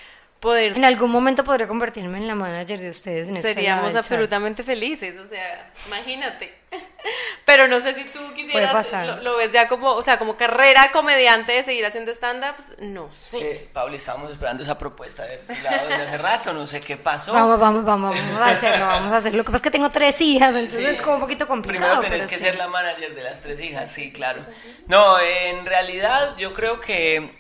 [0.46, 5.18] poder En algún momento podré convertirme en la manager de ustedes en Seríamos absolutamente felices,
[5.18, 6.54] o sea, imagínate.
[7.44, 9.06] Pero no sé si tú quisieras, pasar.
[9.06, 13.08] lo, lo ves ya como, o sea, como carrera comediante de seguir haciendo stand-ups, no
[13.12, 13.38] sé.
[13.38, 16.96] Eh, Pablo, estábamos esperando esa propuesta de tu lado desde hace rato, no sé qué
[16.96, 17.32] pasó.
[17.32, 19.38] Vamos, vamos, vamos, vamos a hacerlo, vamos a hacerlo.
[19.38, 20.86] Lo que pasa es que tengo tres hijas, entonces Sí.
[20.86, 22.00] es como un poquito complicado.
[22.00, 22.40] Primero tenés que sí.
[22.40, 24.44] ser la manager de las tres hijas, sí, claro.
[24.88, 27.30] No, en realidad yo creo que,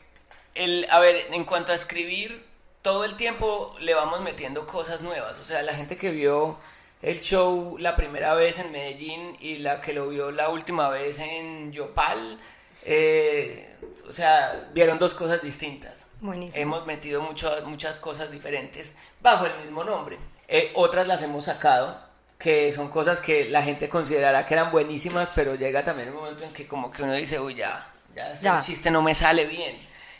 [0.54, 2.44] el, a ver, en cuanto a escribir,
[2.86, 5.40] todo el tiempo le vamos metiendo cosas nuevas.
[5.40, 6.56] O sea, la gente que vio
[7.02, 11.18] el show la primera vez en Medellín y la que lo vio la última vez
[11.18, 12.38] en Yopal,
[12.84, 13.76] eh,
[14.08, 16.06] o sea, vieron dos cosas distintas.
[16.20, 16.62] Buenísimo.
[16.62, 20.16] Hemos metido mucho- muchas cosas diferentes bajo el mismo nombre.
[20.46, 22.00] Eh, otras las hemos sacado
[22.38, 26.44] que son cosas que la gente considerará que eran buenísimas, pero llega también un momento
[26.44, 28.60] en que como que uno dice, uy, ya, ya este Ya.
[28.60, 29.76] chiste no me sale bien.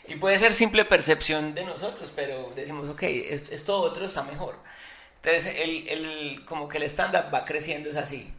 [0.07, 4.55] Y puede ser simple percepción de nosotros, pero decimos, ok, es- esto otro está mejor.
[5.17, 8.33] Entonces, el, el- como que el stand-up va creciendo, es así.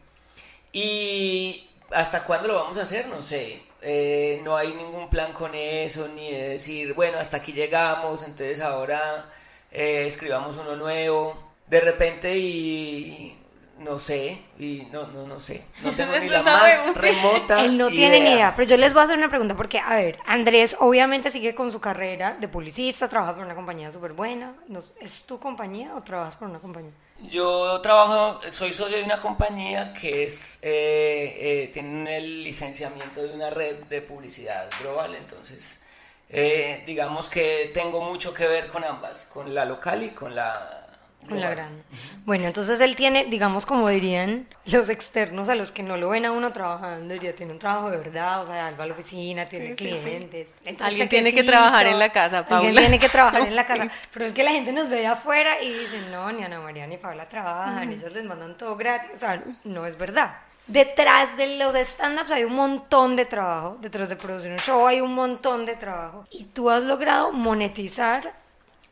[0.73, 3.61] Y hasta cuándo lo vamos a hacer, no sé.
[3.81, 8.61] Eh, no hay ningún plan con eso, ni de decir, bueno, hasta aquí llegamos, entonces
[8.61, 9.29] ahora
[9.71, 11.37] eh, escribamos uno nuevo.
[11.67, 13.38] De repente y
[13.79, 15.63] no sé, y no, no, no sé.
[15.83, 16.95] No tengo ni la sabemos.
[16.95, 17.63] más remota.
[17.65, 17.95] Él no idea.
[17.97, 20.77] tiene ni idea, pero yo les voy a hacer una pregunta porque, a ver, Andrés
[20.79, 24.53] obviamente sigue con su carrera de publicista, trabaja por una compañía súper buena.
[25.01, 26.91] ¿Es tu compañía o trabajas por una compañía?
[27.29, 33.33] Yo trabajo, soy socio de una compañía que es eh, eh, tiene el licenciamiento de
[33.33, 35.81] una red de publicidad global, entonces
[36.29, 40.78] eh, digamos que tengo mucho que ver con ambas, con la local y con la
[41.27, 41.83] Con la grande.
[42.25, 46.25] Bueno, entonces él tiene, digamos, como dirían los externos a los que no lo ven
[46.25, 49.45] a uno trabajando, diría, tiene un trabajo de verdad, o sea, va a la oficina,
[49.45, 50.55] tiene clientes.
[50.63, 52.81] le entra el Alguien tiene que trabajar en la casa, Alguien Paula.
[52.81, 53.87] tiene que trabajar en la casa.
[54.13, 56.97] Pero es que la gente nos ve afuera y dice, no, ni Ana María ni
[56.97, 59.11] Paula trabajan, ellos les mandan todo gratis.
[59.13, 60.37] O sea, no es verdad.
[60.67, 65.01] Detrás de los stand-ups hay un montón de trabajo, detrás de producir un show hay
[65.01, 66.27] un montón de trabajo.
[66.29, 68.33] Y tú has logrado monetizar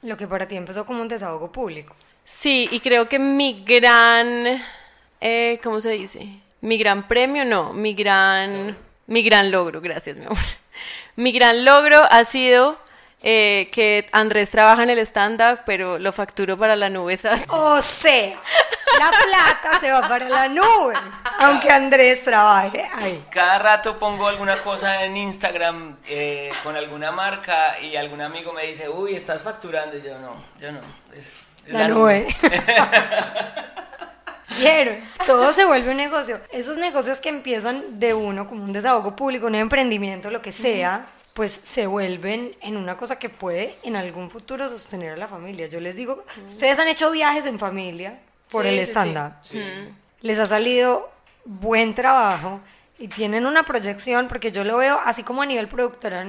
[0.02, 1.96] lo que para ti empezó como un desahogo público.
[2.30, 4.62] Sí, y creo que mi gran,
[5.22, 6.28] eh, ¿cómo se dice?
[6.60, 10.38] Mi gran premio, no, mi gran, mi gran logro, gracias mi amor.
[11.16, 12.78] Mi gran logro ha sido
[13.24, 17.46] eh, que Andrés trabaja en el stand-up, pero lo facturo para la nube SAS.
[17.48, 18.38] O sea,
[19.00, 20.94] la plata se va para la nube,
[21.40, 23.26] aunque Andrés trabaje ahí.
[23.32, 28.68] Cada rato pongo alguna cosa en Instagram eh, con alguna marca y algún amigo me
[28.68, 29.98] dice, uy, estás facturando.
[29.98, 30.82] Y yo no, yo no.
[31.16, 32.28] Es, es La nube.
[34.58, 34.92] Quiero.
[35.26, 36.40] Todo se vuelve un negocio.
[36.52, 41.06] Esos negocios que empiezan de uno como un desahogo público, un emprendimiento, lo que sea,
[41.34, 45.68] pues se vuelven en una cosa que puede en algún futuro sostener a la familia.
[45.68, 48.92] Yo les digo, ustedes han hecho viajes en familia por Sí, el sí, sí.
[48.92, 49.34] stand-up.
[50.22, 51.12] Les ha salido
[51.46, 52.60] buen trabajo
[53.00, 56.26] y tienen una proyección, porque yo lo veo así como a nivel productora,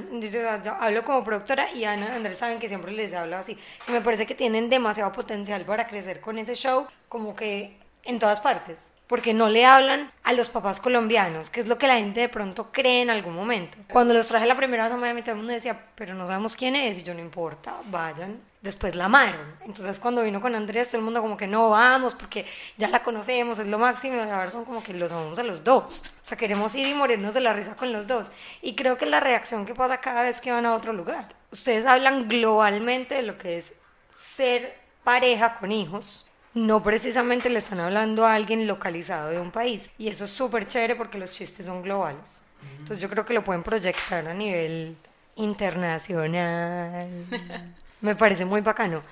[0.62, 4.00] yo hablo como productora y Ana Andrés saben que siempre les hablo así, y me
[4.00, 8.94] parece que tienen demasiado potencial para crecer con ese show, como que en todas partes,
[9.06, 12.28] porque no le hablan a los papás colombianos, que es lo que la gente de
[12.28, 13.76] pronto cree en algún momento.
[13.90, 16.54] Cuando los traje la primera vez a Miami, todo el mundo decía, pero no sabemos
[16.54, 18.40] quién es, y yo no importa, vayan.
[18.60, 19.40] Después la amaron.
[19.64, 22.44] Entonces cuando vino con Andrés, todo el mundo como que no vamos, porque
[22.76, 26.02] ya la conocemos, es lo máximo, ahora son como que los amamos a los dos.
[26.06, 28.32] O sea, queremos ir y morirnos de la risa con los dos.
[28.60, 31.28] Y creo que es la reacción que pasa cada vez que van a otro lugar.
[31.52, 33.76] Ustedes hablan globalmente de lo que es
[34.10, 39.90] ser pareja con hijos, no precisamente le están hablando a alguien localizado de un país.
[39.98, 42.44] Y eso es súper chévere porque los chistes son globales.
[42.72, 44.96] Entonces yo creo que lo pueden proyectar a nivel
[45.36, 47.08] internacional.
[48.00, 49.02] Me parece muy bacano.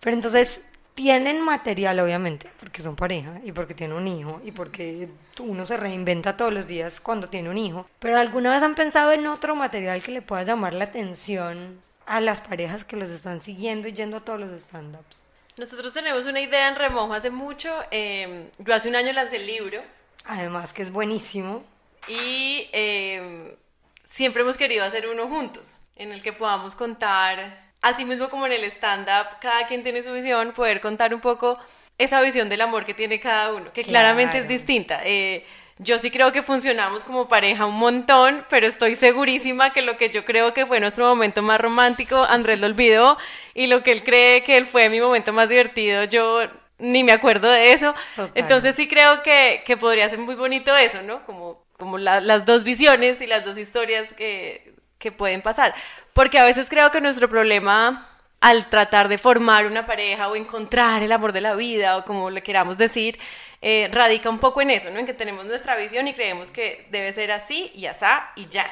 [0.00, 5.08] Pero entonces tienen material, obviamente, porque son pareja y porque tienen un hijo y porque
[5.40, 7.88] uno se reinventa todos los días cuando tiene un hijo.
[7.98, 12.20] Pero alguna vez han pensado en otro material que le pueda llamar la atención a
[12.20, 15.24] las parejas que los están siguiendo y yendo a todos los stand-ups.
[15.56, 17.70] Nosotros tenemos una idea en remojo hace mucho.
[17.90, 19.80] eh, yo hace un año lancé el libro
[20.26, 21.62] Además que es buenísimo.
[22.08, 23.56] y eh,
[24.04, 28.52] siempre hemos querido hacer uno juntos, en el que podamos contar, así mismo como en
[28.52, 31.58] el stand-up, cada quien tiene su visión, poder contar un poco
[31.98, 35.00] esa visión del amor que tiene cada uno, que claramente es distinta.
[35.04, 35.44] Eh,
[35.78, 40.08] yo sí creo que funcionamos como pareja un montón, pero estoy segurísima que lo que
[40.08, 43.18] yo creo que fue nuestro momento más romántico, Andrés lo olvidó,
[43.54, 46.42] y lo que él cree que él fue mi momento más divertido, yo
[46.78, 47.94] ni me acuerdo de eso.
[48.16, 48.32] Total.
[48.34, 51.24] Entonces sí creo que, que podría ser muy bonito eso, ¿no?
[51.26, 54.73] Como, como la- las dos visiones y las dos historias que,
[55.04, 55.74] que pueden pasar.
[56.14, 58.08] Porque a veces creo que nuestro problema
[58.40, 62.28] al tratar de formar una pareja o encontrar el amor de la vida o como
[62.28, 63.18] le queramos decir,
[63.62, 64.98] eh, radica un poco en eso, ¿no?
[64.98, 68.66] En que tenemos nuestra visión y creemos que debe ser así y asá y ya.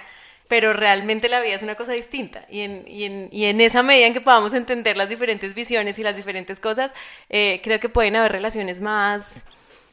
[0.48, 3.82] Pero realmente la vida es una cosa distinta y en, y en, y en esa
[3.82, 6.92] medida en que podamos entender las diferentes visiones y las diferentes cosas,
[7.30, 9.46] eh, creo que pueden haber relaciones más,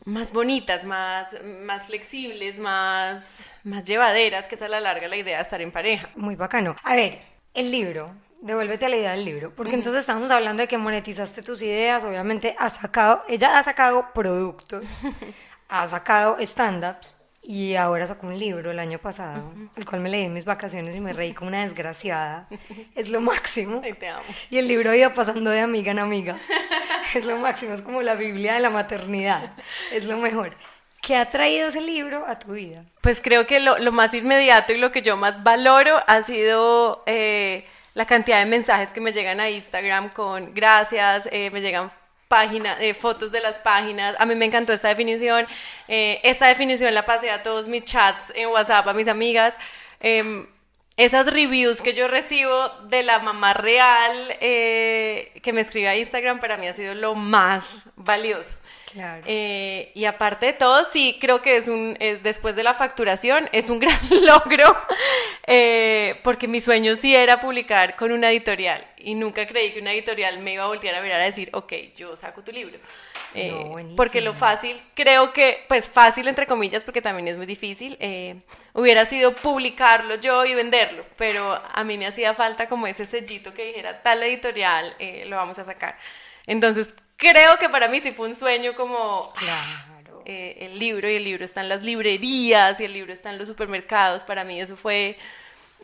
[0.05, 1.35] más bonitas, más,
[1.65, 5.71] más flexibles, más, más llevaderas, que es a la larga la idea de estar en
[5.71, 6.09] pareja.
[6.15, 6.75] Muy bacano.
[6.83, 7.19] A ver,
[7.53, 8.13] el libro.
[8.41, 9.53] Devuélvete a la idea del libro.
[9.53, 12.03] Porque entonces estamos hablando de que monetizaste tus ideas.
[12.05, 15.01] Obviamente has sacado, ella ha sacado productos,
[15.69, 17.18] ha sacado stand-ups.
[17.41, 19.43] Y ahora sacó un libro el año pasado,
[19.75, 22.47] el cual me leí en mis vacaciones y me reí como una desgraciada.
[22.95, 23.81] Es lo máximo.
[23.83, 24.23] Ay, te amo.
[24.49, 26.37] Y el libro iba pasando de amiga en amiga.
[27.15, 29.53] Es lo máximo, es como la Biblia de la maternidad.
[29.91, 30.55] Es lo mejor.
[31.01, 32.83] ¿Qué ha traído ese libro a tu vida?
[33.01, 37.01] Pues creo que lo, lo más inmediato y lo que yo más valoro ha sido
[37.07, 41.89] eh, la cantidad de mensajes que me llegan a Instagram con gracias, eh, me llegan
[42.29, 44.15] páginas, eh, fotos de las páginas.
[44.19, 45.45] A mí me encantó esta definición.
[45.89, 49.57] Eh, esta definición la pasé a todos mis chats en WhatsApp, a mis amigas.
[49.99, 50.47] Em,
[50.95, 54.11] esas reviews que yo recibo de la mamá real
[54.41, 58.57] eh, que me escribe a Instagram para mí ha sido lo más valioso.
[58.91, 59.21] Claro.
[59.27, 63.47] Eh, y aparte de todo, sí, creo que es un, es, después de la facturación,
[63.51, 64.65] es un gran logro,
[65.45, 69.93] eh, porque mi sueño sí era publicar con una editorial y nunca creí que una
[69.93, 72.79] editorial me iba a voltear a mirar a decir, ok, yo saco tu libro.
[73.35, 73.95] Eh, No, buenísimo.
[73.95, 78.39] porque lo fácil, creo que, pues fácil entre comillas, porque también es muy difícil, eh,
[78.73, 83.53] hubiera sido publicarlo yo y venderlo, pero a mí me hacía falta como ese sellito
[83.53, 85.95] que dijera tal editorial, eh, lo vamos a sacar.
[86.47, 90.23] Entonces, creo que para mí sí fue un sueño como Claro.
[90.25, 93.37] eh, el libro y el libro está en las librerías y el libro está en
[93.37, 94.23] los supermercados.
[94.23, 95.17] Para mí eso fue,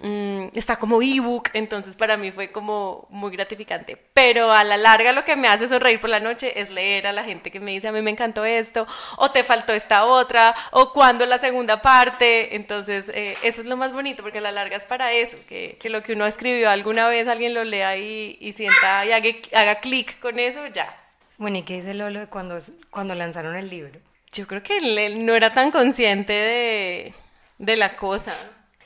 [0.01, 3.97] mm, está como ebook, entonces para mí fue como muy gratificante.
[4.13, 7.11] Pero a la larga lo que me hace sonreír por la noche es leer a
[7.13, 10.55] la gente que me dice, a mí me encantó esto, o te faltó esta otra,
[10.71, 12.55] o cuando la segunda parte.
[12.55, 15.77] Entonces eh, eso es lo más bonito, porque a la larga es para eso, que,
[15.81, 19.29] que lo que uno escribió alguna vez alguien lo lea y, y sienta y haga,
[19.53, 21.01] haga clic con eso, ya.
[21.37, 22.57] Bueno, ¿y qué dice Lolo de cuando,
[22.89, 23.99] cuando lanzaron el libro?
[24.31, 27.13] Yo creo que él, él no era tan consciente de,
[27.57, 28.33] de la cosa.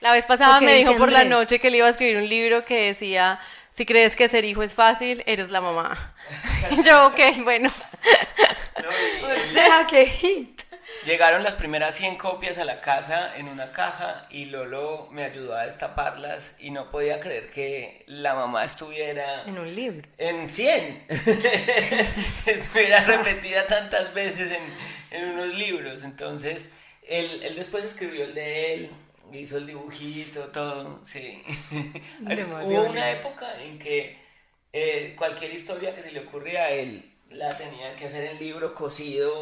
[0.02, 2.18] La vez pasada ¿O qué me dijo por la noche que le iba a escribir
[2.18, 6.14] un libro que decía, si crees que ser hijo es fácil, eres la mamá.
[6.86, 7.70] Yo, ok, bueno.
[9.22, 10.62] O sea, qué hit.
[11.06, 15.56] Llegaron las primeras 100 copias a la casa en una caja y Lolo me ayudó
[15.56, 20.08] a destaparlas y no podía creer que la mamá estuviera En un libro.
[20.18, 21.06] en 100.
[22.48, 26.04] estuviera repetida tantas veces en, en unos libros.
[26.04, 26.70] Entonces,
[27.08, 28.92] él, él después escribió el de él,
[29.34, 31.42] hizo el dibujito, todo, sí.
[32.64, 34.18] Hubo una época en que
[34.74, 38.74] eh, cualquier historia que se le ocurría a él la tenía que hacer en libro
[38.74, 39.34] cosido.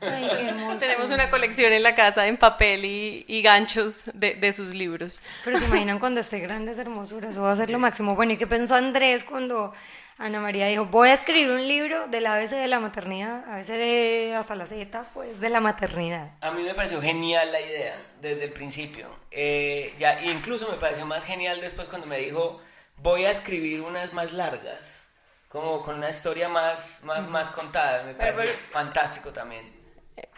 [0.00, 0.78] Ay, qué hermoso.
[0.78, 5.22] Tenemos una colección en la casa en papel y, y ganchos de, de sus libros.
[5.44, 8.14] Pero se imaginan cuando esté grande esa hermosura, eso va a ser lo máximo.
[8.14, 9.72] Bueno, ¿y qué pensó Andrés cuando
[10.18, 14.34] Ana María dijo, voy a escribir un libro del ABC de la maternidad, ABC de
[14.36, 16.30] hasta la Z, pues de la maternidad?
[16.40, 19.08] A mí me pareció genial la idea desde el principio.
[19.30, 22.60] Eh, ya, incluso me pareció más genial después cuando me dijo,
[22.96, 25.07] voy a escribir unas más largas,
[25.48, 28.02] como con una historia más, más, más contada.
[28.04, 29.76] Me Pero, pero- fantástico también.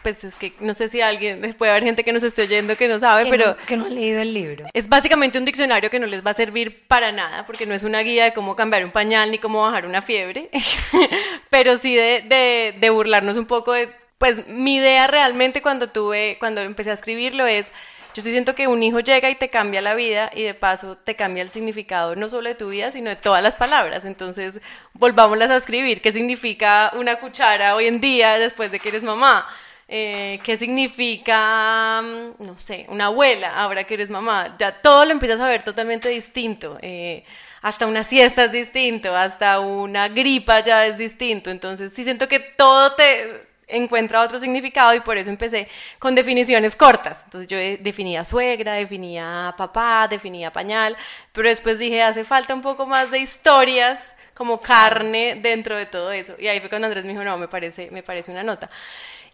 [0.03, 2.87] Pues es que no sé si alguien, puede haber gente que nos esté oyendo que
[2.87, 3.47] no sabe, Que pero...
[3.47, 4.65] no, que no han leído el libro.
[4.73, 7.81] Es básicamente un diccionario que no les va a servir para nada, porque no es
[7.83, 10.49] una guía de cómo cambiar un pañal ni cómo bajar una fiebre,
[11.49, 16.37] pero sí de, de- de burlarnos un poco de, pues mi idea realmente cuando tuve,
[16.39, 17.67] cuando empecé a escribirlo es,
[18.13, 20.97] yo sí siento que un hijo llega y te cambia la vida y de paso
[20.97, 24.05] te cambia el significado no solo de tu vida, sino de todas las palabras.
[24.05, 24.59] Entonces,
[24.93, 26.01] volvámoslas a escribir.
[26.01, 29.47] ¿Qué significa una cuchara hoy en día después de que eres mamá?
[29.87, 34.55] Eh, ¿Qué significa, mm, no sé, una abuela ahora que eres mamá?
[34.57, 36.77] Ya todo lo empiezas a ver totalmente distinto.
[36.81, 37.23] eh,
[37.61, 41.49] hasta una siesta es distinto, hasta una gripa ya es distinto.
[41.51, 45.67] Entonces sí siento que todo te encuentra otro significado y por eso empecé
[45.99, 47.21] con definiciones cortas.
[47.25, 50.95] Entonces yo eh, definía suegra, definía papá, definía pañal,
[51.31, 56.11] pero después dije, hace falta un poco más de historias como carne dentro de todo
[56.11, 56.35] eso.
[56.39, 58.69] Y ahí fue cuando Andrés me dijo, no, me parece, me parece una nota.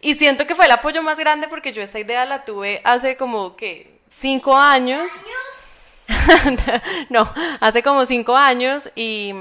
[0.00, 3.16] Y siento que fue el apoyo más grande porque yo esta idea la tuve hace
[3.16, 5.26] como, que Cinco años.
[7.10, 9.34] no, hace como cinco años y,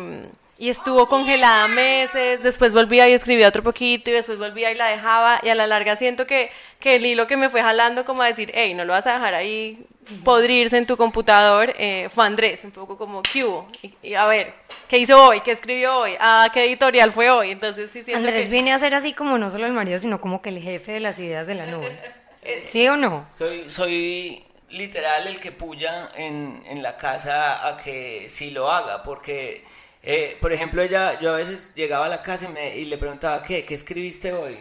[0.60, 4.88] y estuvo congelada meses, después volvía y escribía otro poquito y después volvía y la
[4.88, 8.24] dejaba y a la larga siento que, que el hilo que me fue jalando como
[8.24, 9.86] a decir, hey, no lo vas a dejar ahí
[10.24, 13.68] podrirse en tu computador, eh, fue Andrés, un poco como, ¿qué hubo?
[13.84, 14.54] Y, y a ver,
[14.88, 15.42] ¿qué hizo hoy?
[15.42, 16.14] ¿Qué escribió hoy?
[16.20, 17.52] Ah, ¿qué editorial fue hoy?
[17.52, 20.22] Entonces sí siento Andrés que- viene a ser así como no solo el marido, sino
[20.22, 21.96] como que el jefe de las ideas de la nube.
[22.58, 23.28] ¿Sí o no?
[23.30, 29.04] Soy, soy literal el que puya en, en la casa a que sí lo haga,
[29.04, 29.62] porque,
[30.10, 32.98] eh, por ejemplo, ella, yo a veces llegaba a la casa y, me- y le
[32.98, 33.66] preguntaba, ¿qué?
[33.66, 34.58] ¿Qué escribiste hoy?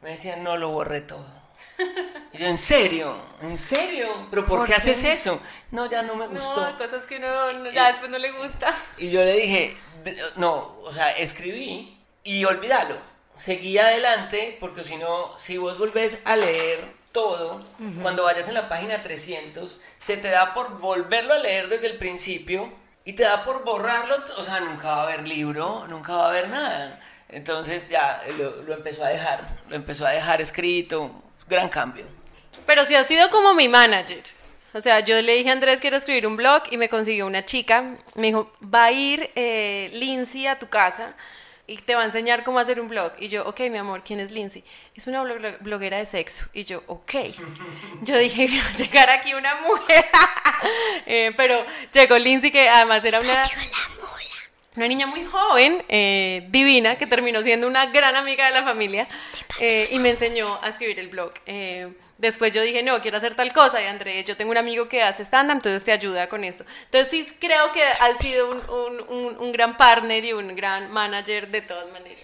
[0.00, 1.26] Me decía, no, lo borré todo.
[2.32, 3.18] Y yo, ¿en serio?
[3.42, 4.08] ¿En serio?
[4.30, 4.76] ¿Pero por, ¿Por qué qué?
[4.78, 5.40] haces eso?
[5.70, 6.60] No, ya no me gustó.
[6.70, 8.74] No, cosas que uno no- ya después no le gusta.
[8.98, 12.96] Y yo le dije, "De- no, o sea, escribí y olvídalo.
[13.36, 16.80] Seguí adelante porque si no, si vos volvés a leer
[17.12, 17.64] todo,
[18.02, 21.96] cuando vayas en la página 300, se te da por volverlo a leer desde el
[21.98, 22.72] principio
[23.06, 26.28] y te da por borrarlo, o sea, nunca va a haber libro, nunca va a
[26.30, 27.00] haber nada.
[27.28, 32.04] Entonces ya lo, lo empezó a dejar, lo empezó a dejar escrito, gran cambio.
[32.66, 34.22] Pero sí ha sido como mi manager.
[34.74, 37.44] O sea, yo le dije a Andrés, quiero escribir un blog y me consiguió una
[37.44, 37.96] chica.
[38.16, 41.14] Me dijo, va a ir eh, Lindsay a tu casa
[41.68, 43.12] y te va a enseñar cómo hacer un blog.
[43.18, 44.62] Y yo, ok, mi amor, ¿quién es Lindsay?
[44.94, 46.44] Es una blog- bloguera de sexo.
[46.52, 47.14] Y yo, ok.
[48.02, 50.04] Yo dije, va a llegar aquí una mujer.
[51.04, 51.62] Eh, pero
[51.92, 53.42] llegó Lindsay, que además era una...
[54.76, 59.08] Una niña muy joven, eh, divina, que terminó siendo una gran amiga de la familia
[59.58, 61.32] eh, y me enseñó a escribir el blog.
[61.46, 63.80] Eh, después yo dije, no, quiero hacer tal cosa.
[63.82, 66.64] Y André, yo tengo un amigo que hace stand-up, entonces te ayuda con esto.
[66.84, 70.90] Entonces sí creo que ha sido un, un- un- un gran partner y un gran
[70.90, 72.20] manager de todas maneras.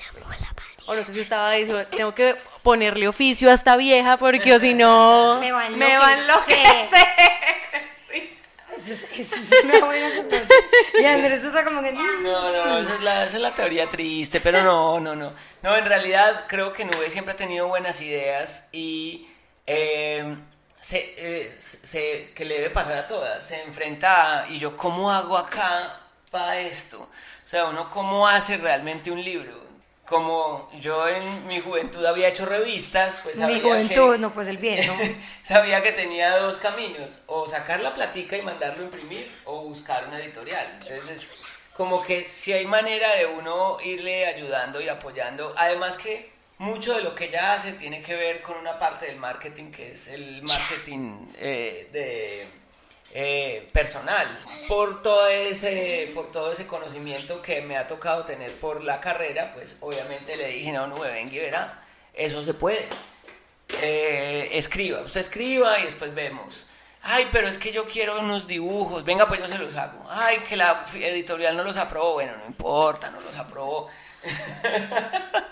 [0.86, 4.60] O no sé si estaba diciendo, tengo que ponerle oficio a esta vieja porque o
[4.60, 7.91] si no Me va a me va a enloquecer.
[8.88, 10.26] Es, es una buena.
[11.00, 11.92] Y Andrés está como que...
[11.92, 15.32] No, no, esa, es la, esa es la teoría triste, pero no, no, no.
[15.62, 19.26] No, en realidad creo que Nube siempre ha tenido buenas ideas y
[19.66, 20.36] eh,
[20.80, 23.44] se, eh, se- que le debe pasar a todas.
[23.46, 25.98] Se enfrenta a, y yo, ¿cómo hago acá
[26.30, 27.00] para esto?
[27.00, 27.08] O
[27.46, 29.60] sea, uno, ¿cómo hace realmente un libro?
[30.06, 34.58] Como yo en mi juventud había hecho revistas, pues Mi juventud, que- no, pues el
[34.58, 34.94] bien, ¿no?
[35.42, 40.06] sabía que tenía dos caminos, o sacar la platica y mandarlo a imprimir, o buscar
[40.08, 40.66] una editorial.
[40.80, 41.36] Entonces, es
[41.74, 47.02] como que si hay manera de uno irle ayudando y apoyando, además que mucho de
[47.02, 50.42] lo que ella hace tiene que ver con una parte del marketing, que es el
[50.42, 52.46] marketing eh, de...
[53.14, 54.26] eh, personal
[54.68, 59.52] por todo ese por todo ese conocimiento que me ha tocado tener por la carrera
[59.52, 61.82] pues obviamente le dije no no venga y verá
[62.14, 62.88] eso se puede
[63.80, 66.66] eh, escriba, usted escriba y después vemos.
[67.04, 70.04] Ay, pero es que yo quiero unos dibujos, venga, pues yo se los hago.
[70.08, 73.88] Ay, que la editorial no los aprobó, bueno, no importa, no los aprobó.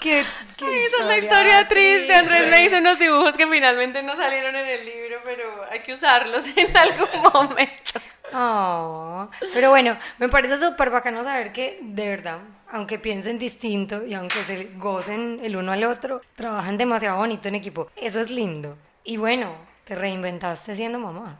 [0.00, 0.24] Qué,
[0.56, 2.14] qué Ay, esa es la historia triste.
[2.14, 5.92] Andrés me hizo unos dibujos que finalmente no salieron en el libro, pero hay que
[5.92, 8.00] usarlos en algún momento.
[8.32, 12.38] Oh, pero bueno, me parece súper bacano saber que, de verdad,
[12.70, 17.56] aunque piensen distinto y aunque se gocen el uno al otro, trabajan demasiado bonito en
[17.56, 17.90] equipo.
[17.96, 18.78] Eso es lindo.
[19.04, 21.38] Y bueno, te reinventaste siendo mamá.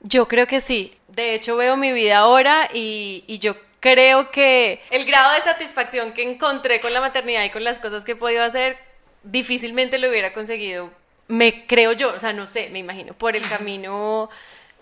[0.00, 0.98] Yo creo que sí.
[1.06, 6.12] De hecho, veo mi vida ahora y, y yo creo que el grado de satisfacción
[6.12, 8.78] que encontré con la maternidad y con las cosas que he podido hacer,
[9.24, 10.88] difícilmente lo hubiera conseguido.
[11.26, 14.30] Me creo yo, o sea, no sé, me imagino, por el camino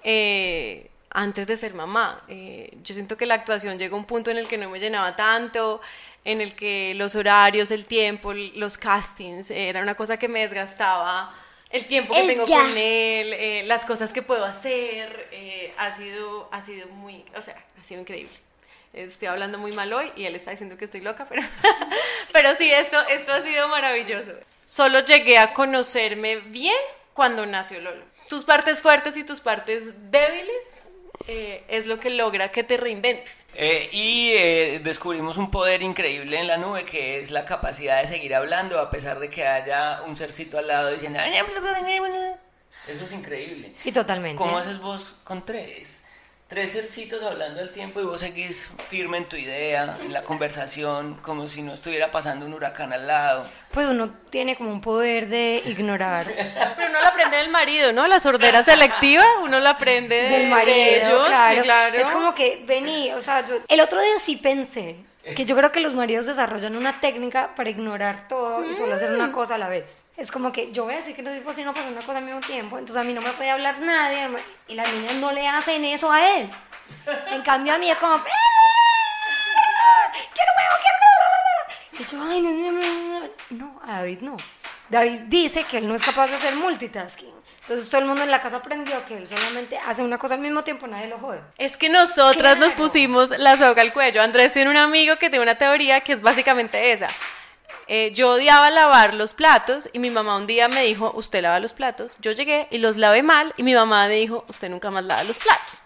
[0.05, 2.23] eh, antes de ser mamá.
[2.29, 4.79] Eh, yo siento que la actuación llegó a un punto en el que no me
[4.79, 5.81] llenaba tanto,
[6.27, 10.41] en el que los horarios, el tiempo, los castings, eh, era una cosa que me
[10.41, 11.35] desgastaba.
[11.71, 12.61] El tiempo que Es tengo ya.
[12.61, 17.41] con él, eh, las cosas que puedo hacer, eh, ha, sido, ha sido muy, o
[17.41, 18.31] sea, ha sido increíble.
[18.93, 21.43] Estoy hablando muy mal hoy y él está diciendo que estoy loca, pero,
[22.33, 24.33] pero sí, esto, esto ha sido maravilloso.
[24.65, 26.77] Solo llegué a conocerme bien
[27.13, 28.05] cuando nació Lolo.
[28.29, 30.87] Tus partes fuertes y tus partes débiles
[31.29, 33.45] eh, es lo que logra que te reinventes.
[33.55, 38.09] Eh, y eh, descubrimos un poder increíble en la nube que es la capacidad de
[38.09, 41.19] seguir hablando a pesar de que haya un cercito al lado diciendo...
[42.89, 43.71] Eso es increíble.
[43.75, 44.37] Sí, totalmente.
[44.37, 46.05] ¿Cómo haces vos con tres?
[46.51, 51.15] Tres cercitos hablando al tiempo y vos seguís firme en tu idea, en la conversación,
[51.23, 53.49] como si no estuviera pasando un huracán al lado.
[53.71, 56.27] Pues uno tiene como un poder de ignorar
[56.77, 58.09] Pero uno lo aprende del marido, ¿no?
[58.09, 61.29] La sordera selectiva, uno lo aprende de, del marido, de ellos.
[61.29, 61.63] sí, claro.
[61.63, 61.97] claro.
[61.97, 65.71] Es como que vení, o sea, yo el otro día sí pensé que yo creo
[65.71, 69.59] que los maridos desarrollan una técnica para ignorar todo y solo hacer una cosa a
[69.59, 70.07] la vez.
[70.17, 72.19] Es como que yo voy a decir que no es posible no pasar una cosa
[72.19, 74.29] al mismo tiempo, entonces a mí no me puede hablar nadie
[74.69, 76.49] y las niñas no le hacen eso a él.
[77.33, 78.23] En cambio a mí es como ¡Ah!
[80.13, 81.01] quiero huevo, quiero
[82.01, 84.37] y yo, ay, no, no, no, no, no, a David no.
[84.89, 87.40] David dice que él no es capaz de hacer multitasking.
[87.63, 90.41] Entonces todo el mundo en la casa aprendió que él solamente hace una cosa al
[90.41, 91.41] mismo tiempo, nadie lo jode.
[91.59, 94.23] Es que nosotras nos pusimos la soga al cuello.
[94.23, 97.09] Andrés tiene un amigo que tiene una teoría que es básicamente esa.
[97.87, 101.61] Eh, yo odiaba lavar los platos y mi mamá un día me dijo, usted lava
[101.61, 102.17] los platos.
[102.21, 105.25] Yo llegué y los lavé mal y mi mamá me dijo, usted nunca más lava
[105.25, 105.83] los platos.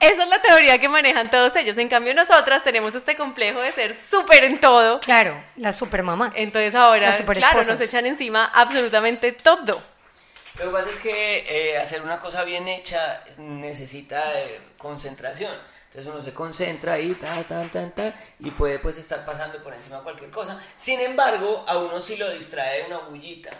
[0.00, 1.78] Esa es la teoría que manejan todos ellos.
[1.78, 4.98] En cambio nosotras tenemos este complejo de ser súper en todo.
[5.00, 6.32] Claro, las supermamás.
[6.34, 9.80] Entonces ahora, claro, nos echan encima absolutamente todo.
[10.58, 15.52] Lo que pasa es que eh, hacer una cosa bien hecha necesita eh, concentración.
[15.86, 19.74] Entonces uno se concentra ahí, ta, ta, ta, ta, y puede pues estar pasando por
[19.74, 20.58] encima cualquier cosa.
[20.76, 23.50] Sin embargo, a uno sí lo distrae una bullita.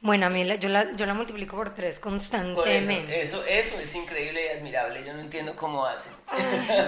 [0.00, 3.20] Bueno, a mí la- yo, la, yo la multiplico por tres Por eso, constantemente.
[3.22, 5.04] eso, eso es increíble y admirable.
[5.04, 6.12] Yo no entiendo cómo hacen.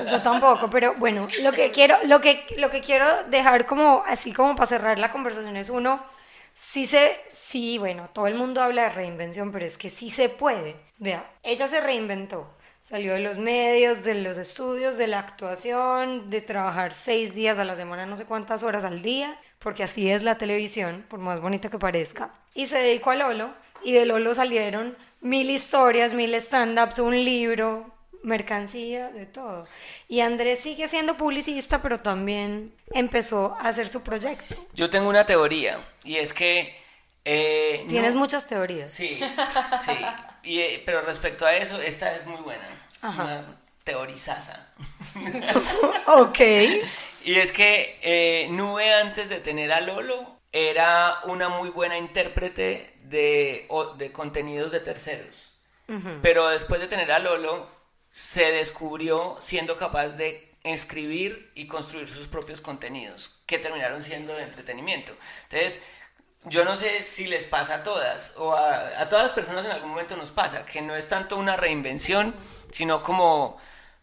[0.09, 4.33] Yo tampoco, pero bueno, lo que quiero, lo que, lo que quiero dejar como así
[4.33, 6.05] como para cerrar la conversación es uno,
[6.57, 10.31] sí se, sí, bueno, todo el mundo habla de reinvención, pero es que sí se
[10.31, 10.75] puede.
[10.99, 12.49] Vea, ella se reinventó,
[12.81, 17.67] salió de los medios, de los estudios, de la actuación, de trabajar seis días a
[17.67, 21.41] la semana, no sé cuántas horas al día, porque así es la televisión, por más
[21.41, 22.33] bonita que parezca.
[22.55, 23.51] Y se dedicó a Lolo,
[23.85, 27.93] y de Lolo salieron mil historias, mil stand-ups, un libro,
[28.27, 29.67] mercancía, de todo.
[30.09, 34.57] Y Andrés sigue siendo publicista, pero también empezó a hacer su proyecto.
[34.75, 36.77] Yo tengo una teoría y es que...
[37.25, 38.91] eh, no- Tienes muchas teorías.
[38.91, 39.19] Sí,
[39.85, 39.93] sí.
[40.43, 42.67] Y, eh, pero respecto a eso, esta es muy buena.
[42.93, 43.45] Es una
[43.85, 44.67] teorizaza.
[46.19, 46.39] ok.
[47.25, 52.95] Y es que eh, Nube antes de tener a Lolo era una muy buena intérprete
[53.05, 53.69] de,
[53.99, 55.53] de contenidos de terceros.
[56.23, 57.69] Pero después de tener a Lolo,
[58.17, 64.43] se descubrió siendo capaz de escribir y construir sus propios contenidos, que terminaron siendo de
[64.43, 65.13] entretenimiento.
[65.43, 65.83] Entonces,
[66.45, 69.73] yo no sé si les pasa a todas, o a, a todas las personas en
[69.73, 72.35] algún momento nos pasa, que no es tanto una reinvención,
[72.71, 73.59] sino como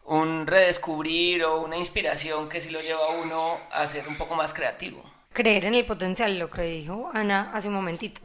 [0.05, 4.35] un redescubrir o una inspiración que sí lo lleva a uno a ser un poco
[4.35, 5.03] más creativo.
[5.31, 8.21] Creer en el potencial, lo que dijo Ana hace un momentito.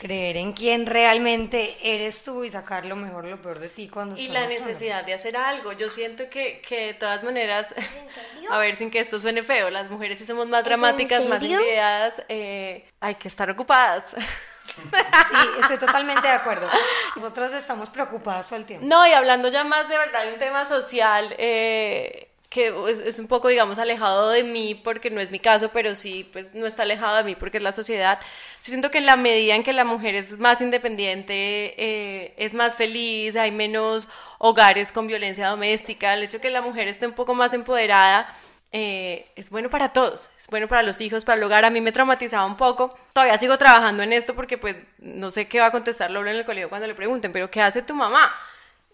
[0.00, 4.18] Creer en quién realmente eres tú y sacar lo mejor, lo peor de ti cuando
[4.18, 5.72] Y la necesidad de hacer algo.
[5.72, 7.74] Yo siento que, que de todas maneras,
[8.50, 12.22] a ver, sin que esto suene feo, las mujeres sí somos más dramáticas, más envidiadas,
[12.30, 14.04] eh, hay que estar ocupadas.
[14.70, 16.68] Sí, estoy totalmente de acuerdo.
[17.16, 18.86] Nosotros estamos preocupadas todo el tiempo.
[18.86, 23.18] No, y hablando ya más de verdad de un tema social, eh, que es, es
[23.20, 26.66] un poco, digamos, alejado de mí, porque no es mi caso, pero sí, pues no
[26.66, 28.18] está alejado de mí porque es la sociedad.
[28.60, 32.52] Sí siento que en la medida en que la mujer es más independiente, eh, es
[32.54, 37.06] más feliz, hay menos hogares con violencia doméstica, el hecho de que la mujer esté
[37.06, 38.26] un poco más empoderada,
[38.72, 41.64] eh, es bueno para todos, es bueno para los hijos, para el hogar.
[41.64, 42.96] A mí me traumatizaba un poco.
[43.12, 46.38] Todavía sigo trabajando en esto porque pues no sé qué va a contestar Lola en
[46.38, 48.32] el colegio cuando le pregunten, pero ¿qué hace tu mamá?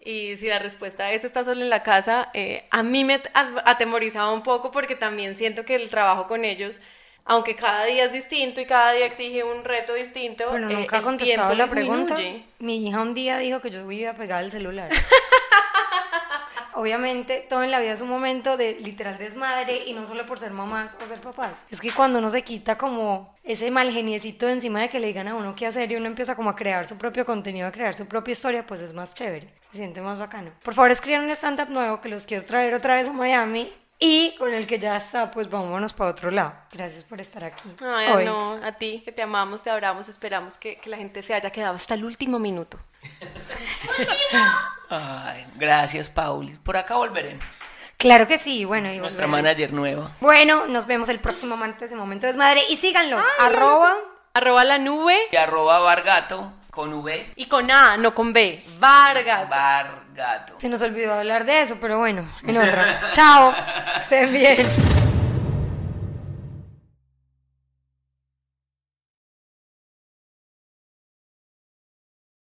[0.07, 3.61] Y si la respuesta es está sola en la casa, eh, a mí me at-
[3.65, 6.79] atemorizaba un poco porque también siento que el trabajo con ellos,
[7.25, 10.95] aunque cada día es distinto y cada día exige un reto distinto, Pero eh, nunca
[10.95, 12.15] ha el contestado la pregunta.
[12.59, 14.89] Mi hija un día dijo que yo vivía pegada al celular.
[16.79, 20.37] Obviamente, todo en la vida es un momento de literal desmadre y no solo por
[20.37, 21.65] ser mamás o ser papás.
[21.71, 25.07] Es que cuando uno se quita como ese mal geniecito de encima de que le
[25.07, 27.71] digan a uno qué hacer y uno empieza como a crear su propio contenido, a
[27.71, 30.51] crear su propia historia, pues es más chévere, se siente más bacano.
[30.61, 33.67] Por favor, escriban un stand-up nuevo que los quiero traer otra vez a Miami
[33.97, 36.53] y con el que ya está, pues vámonos para otro lado.
[36.71, 37.75] Gracias por estar aquí.
[37.81, 38.25] Ay, hoy.
[38.25, 41.49] no, a ti, que te amamos, te abramos, esperamos que, que la gente se haya
[41.49, 42.77] quedado hasta el último minuto.
[44.89, 46.47] Ay, gracias, Paul.
[46.63, 47.43] Por acá volveremos.
[47.97, 49.43] Claro que sí, bueno, y Nuestra volveré.
[49.43, 50.11] manager nueva.
[50.21, 53.93] Bueno, nos vemos el próximo martes en Momento Desmadre y síganlos, arroba,
[54.35, 57.33] Arroba la nube Y arroba Bargato con V.
[57.37, 58.63] y con A, no con B.
[58.77, 59.49] Vargas.
[59.49, 60.53] Bargato.
[60.59, 63.09] se nos olvidó hablar de eso, pero bueno, en otra.
[63.11, 63.51] Chao,
[63.97, 65.06] estén bien.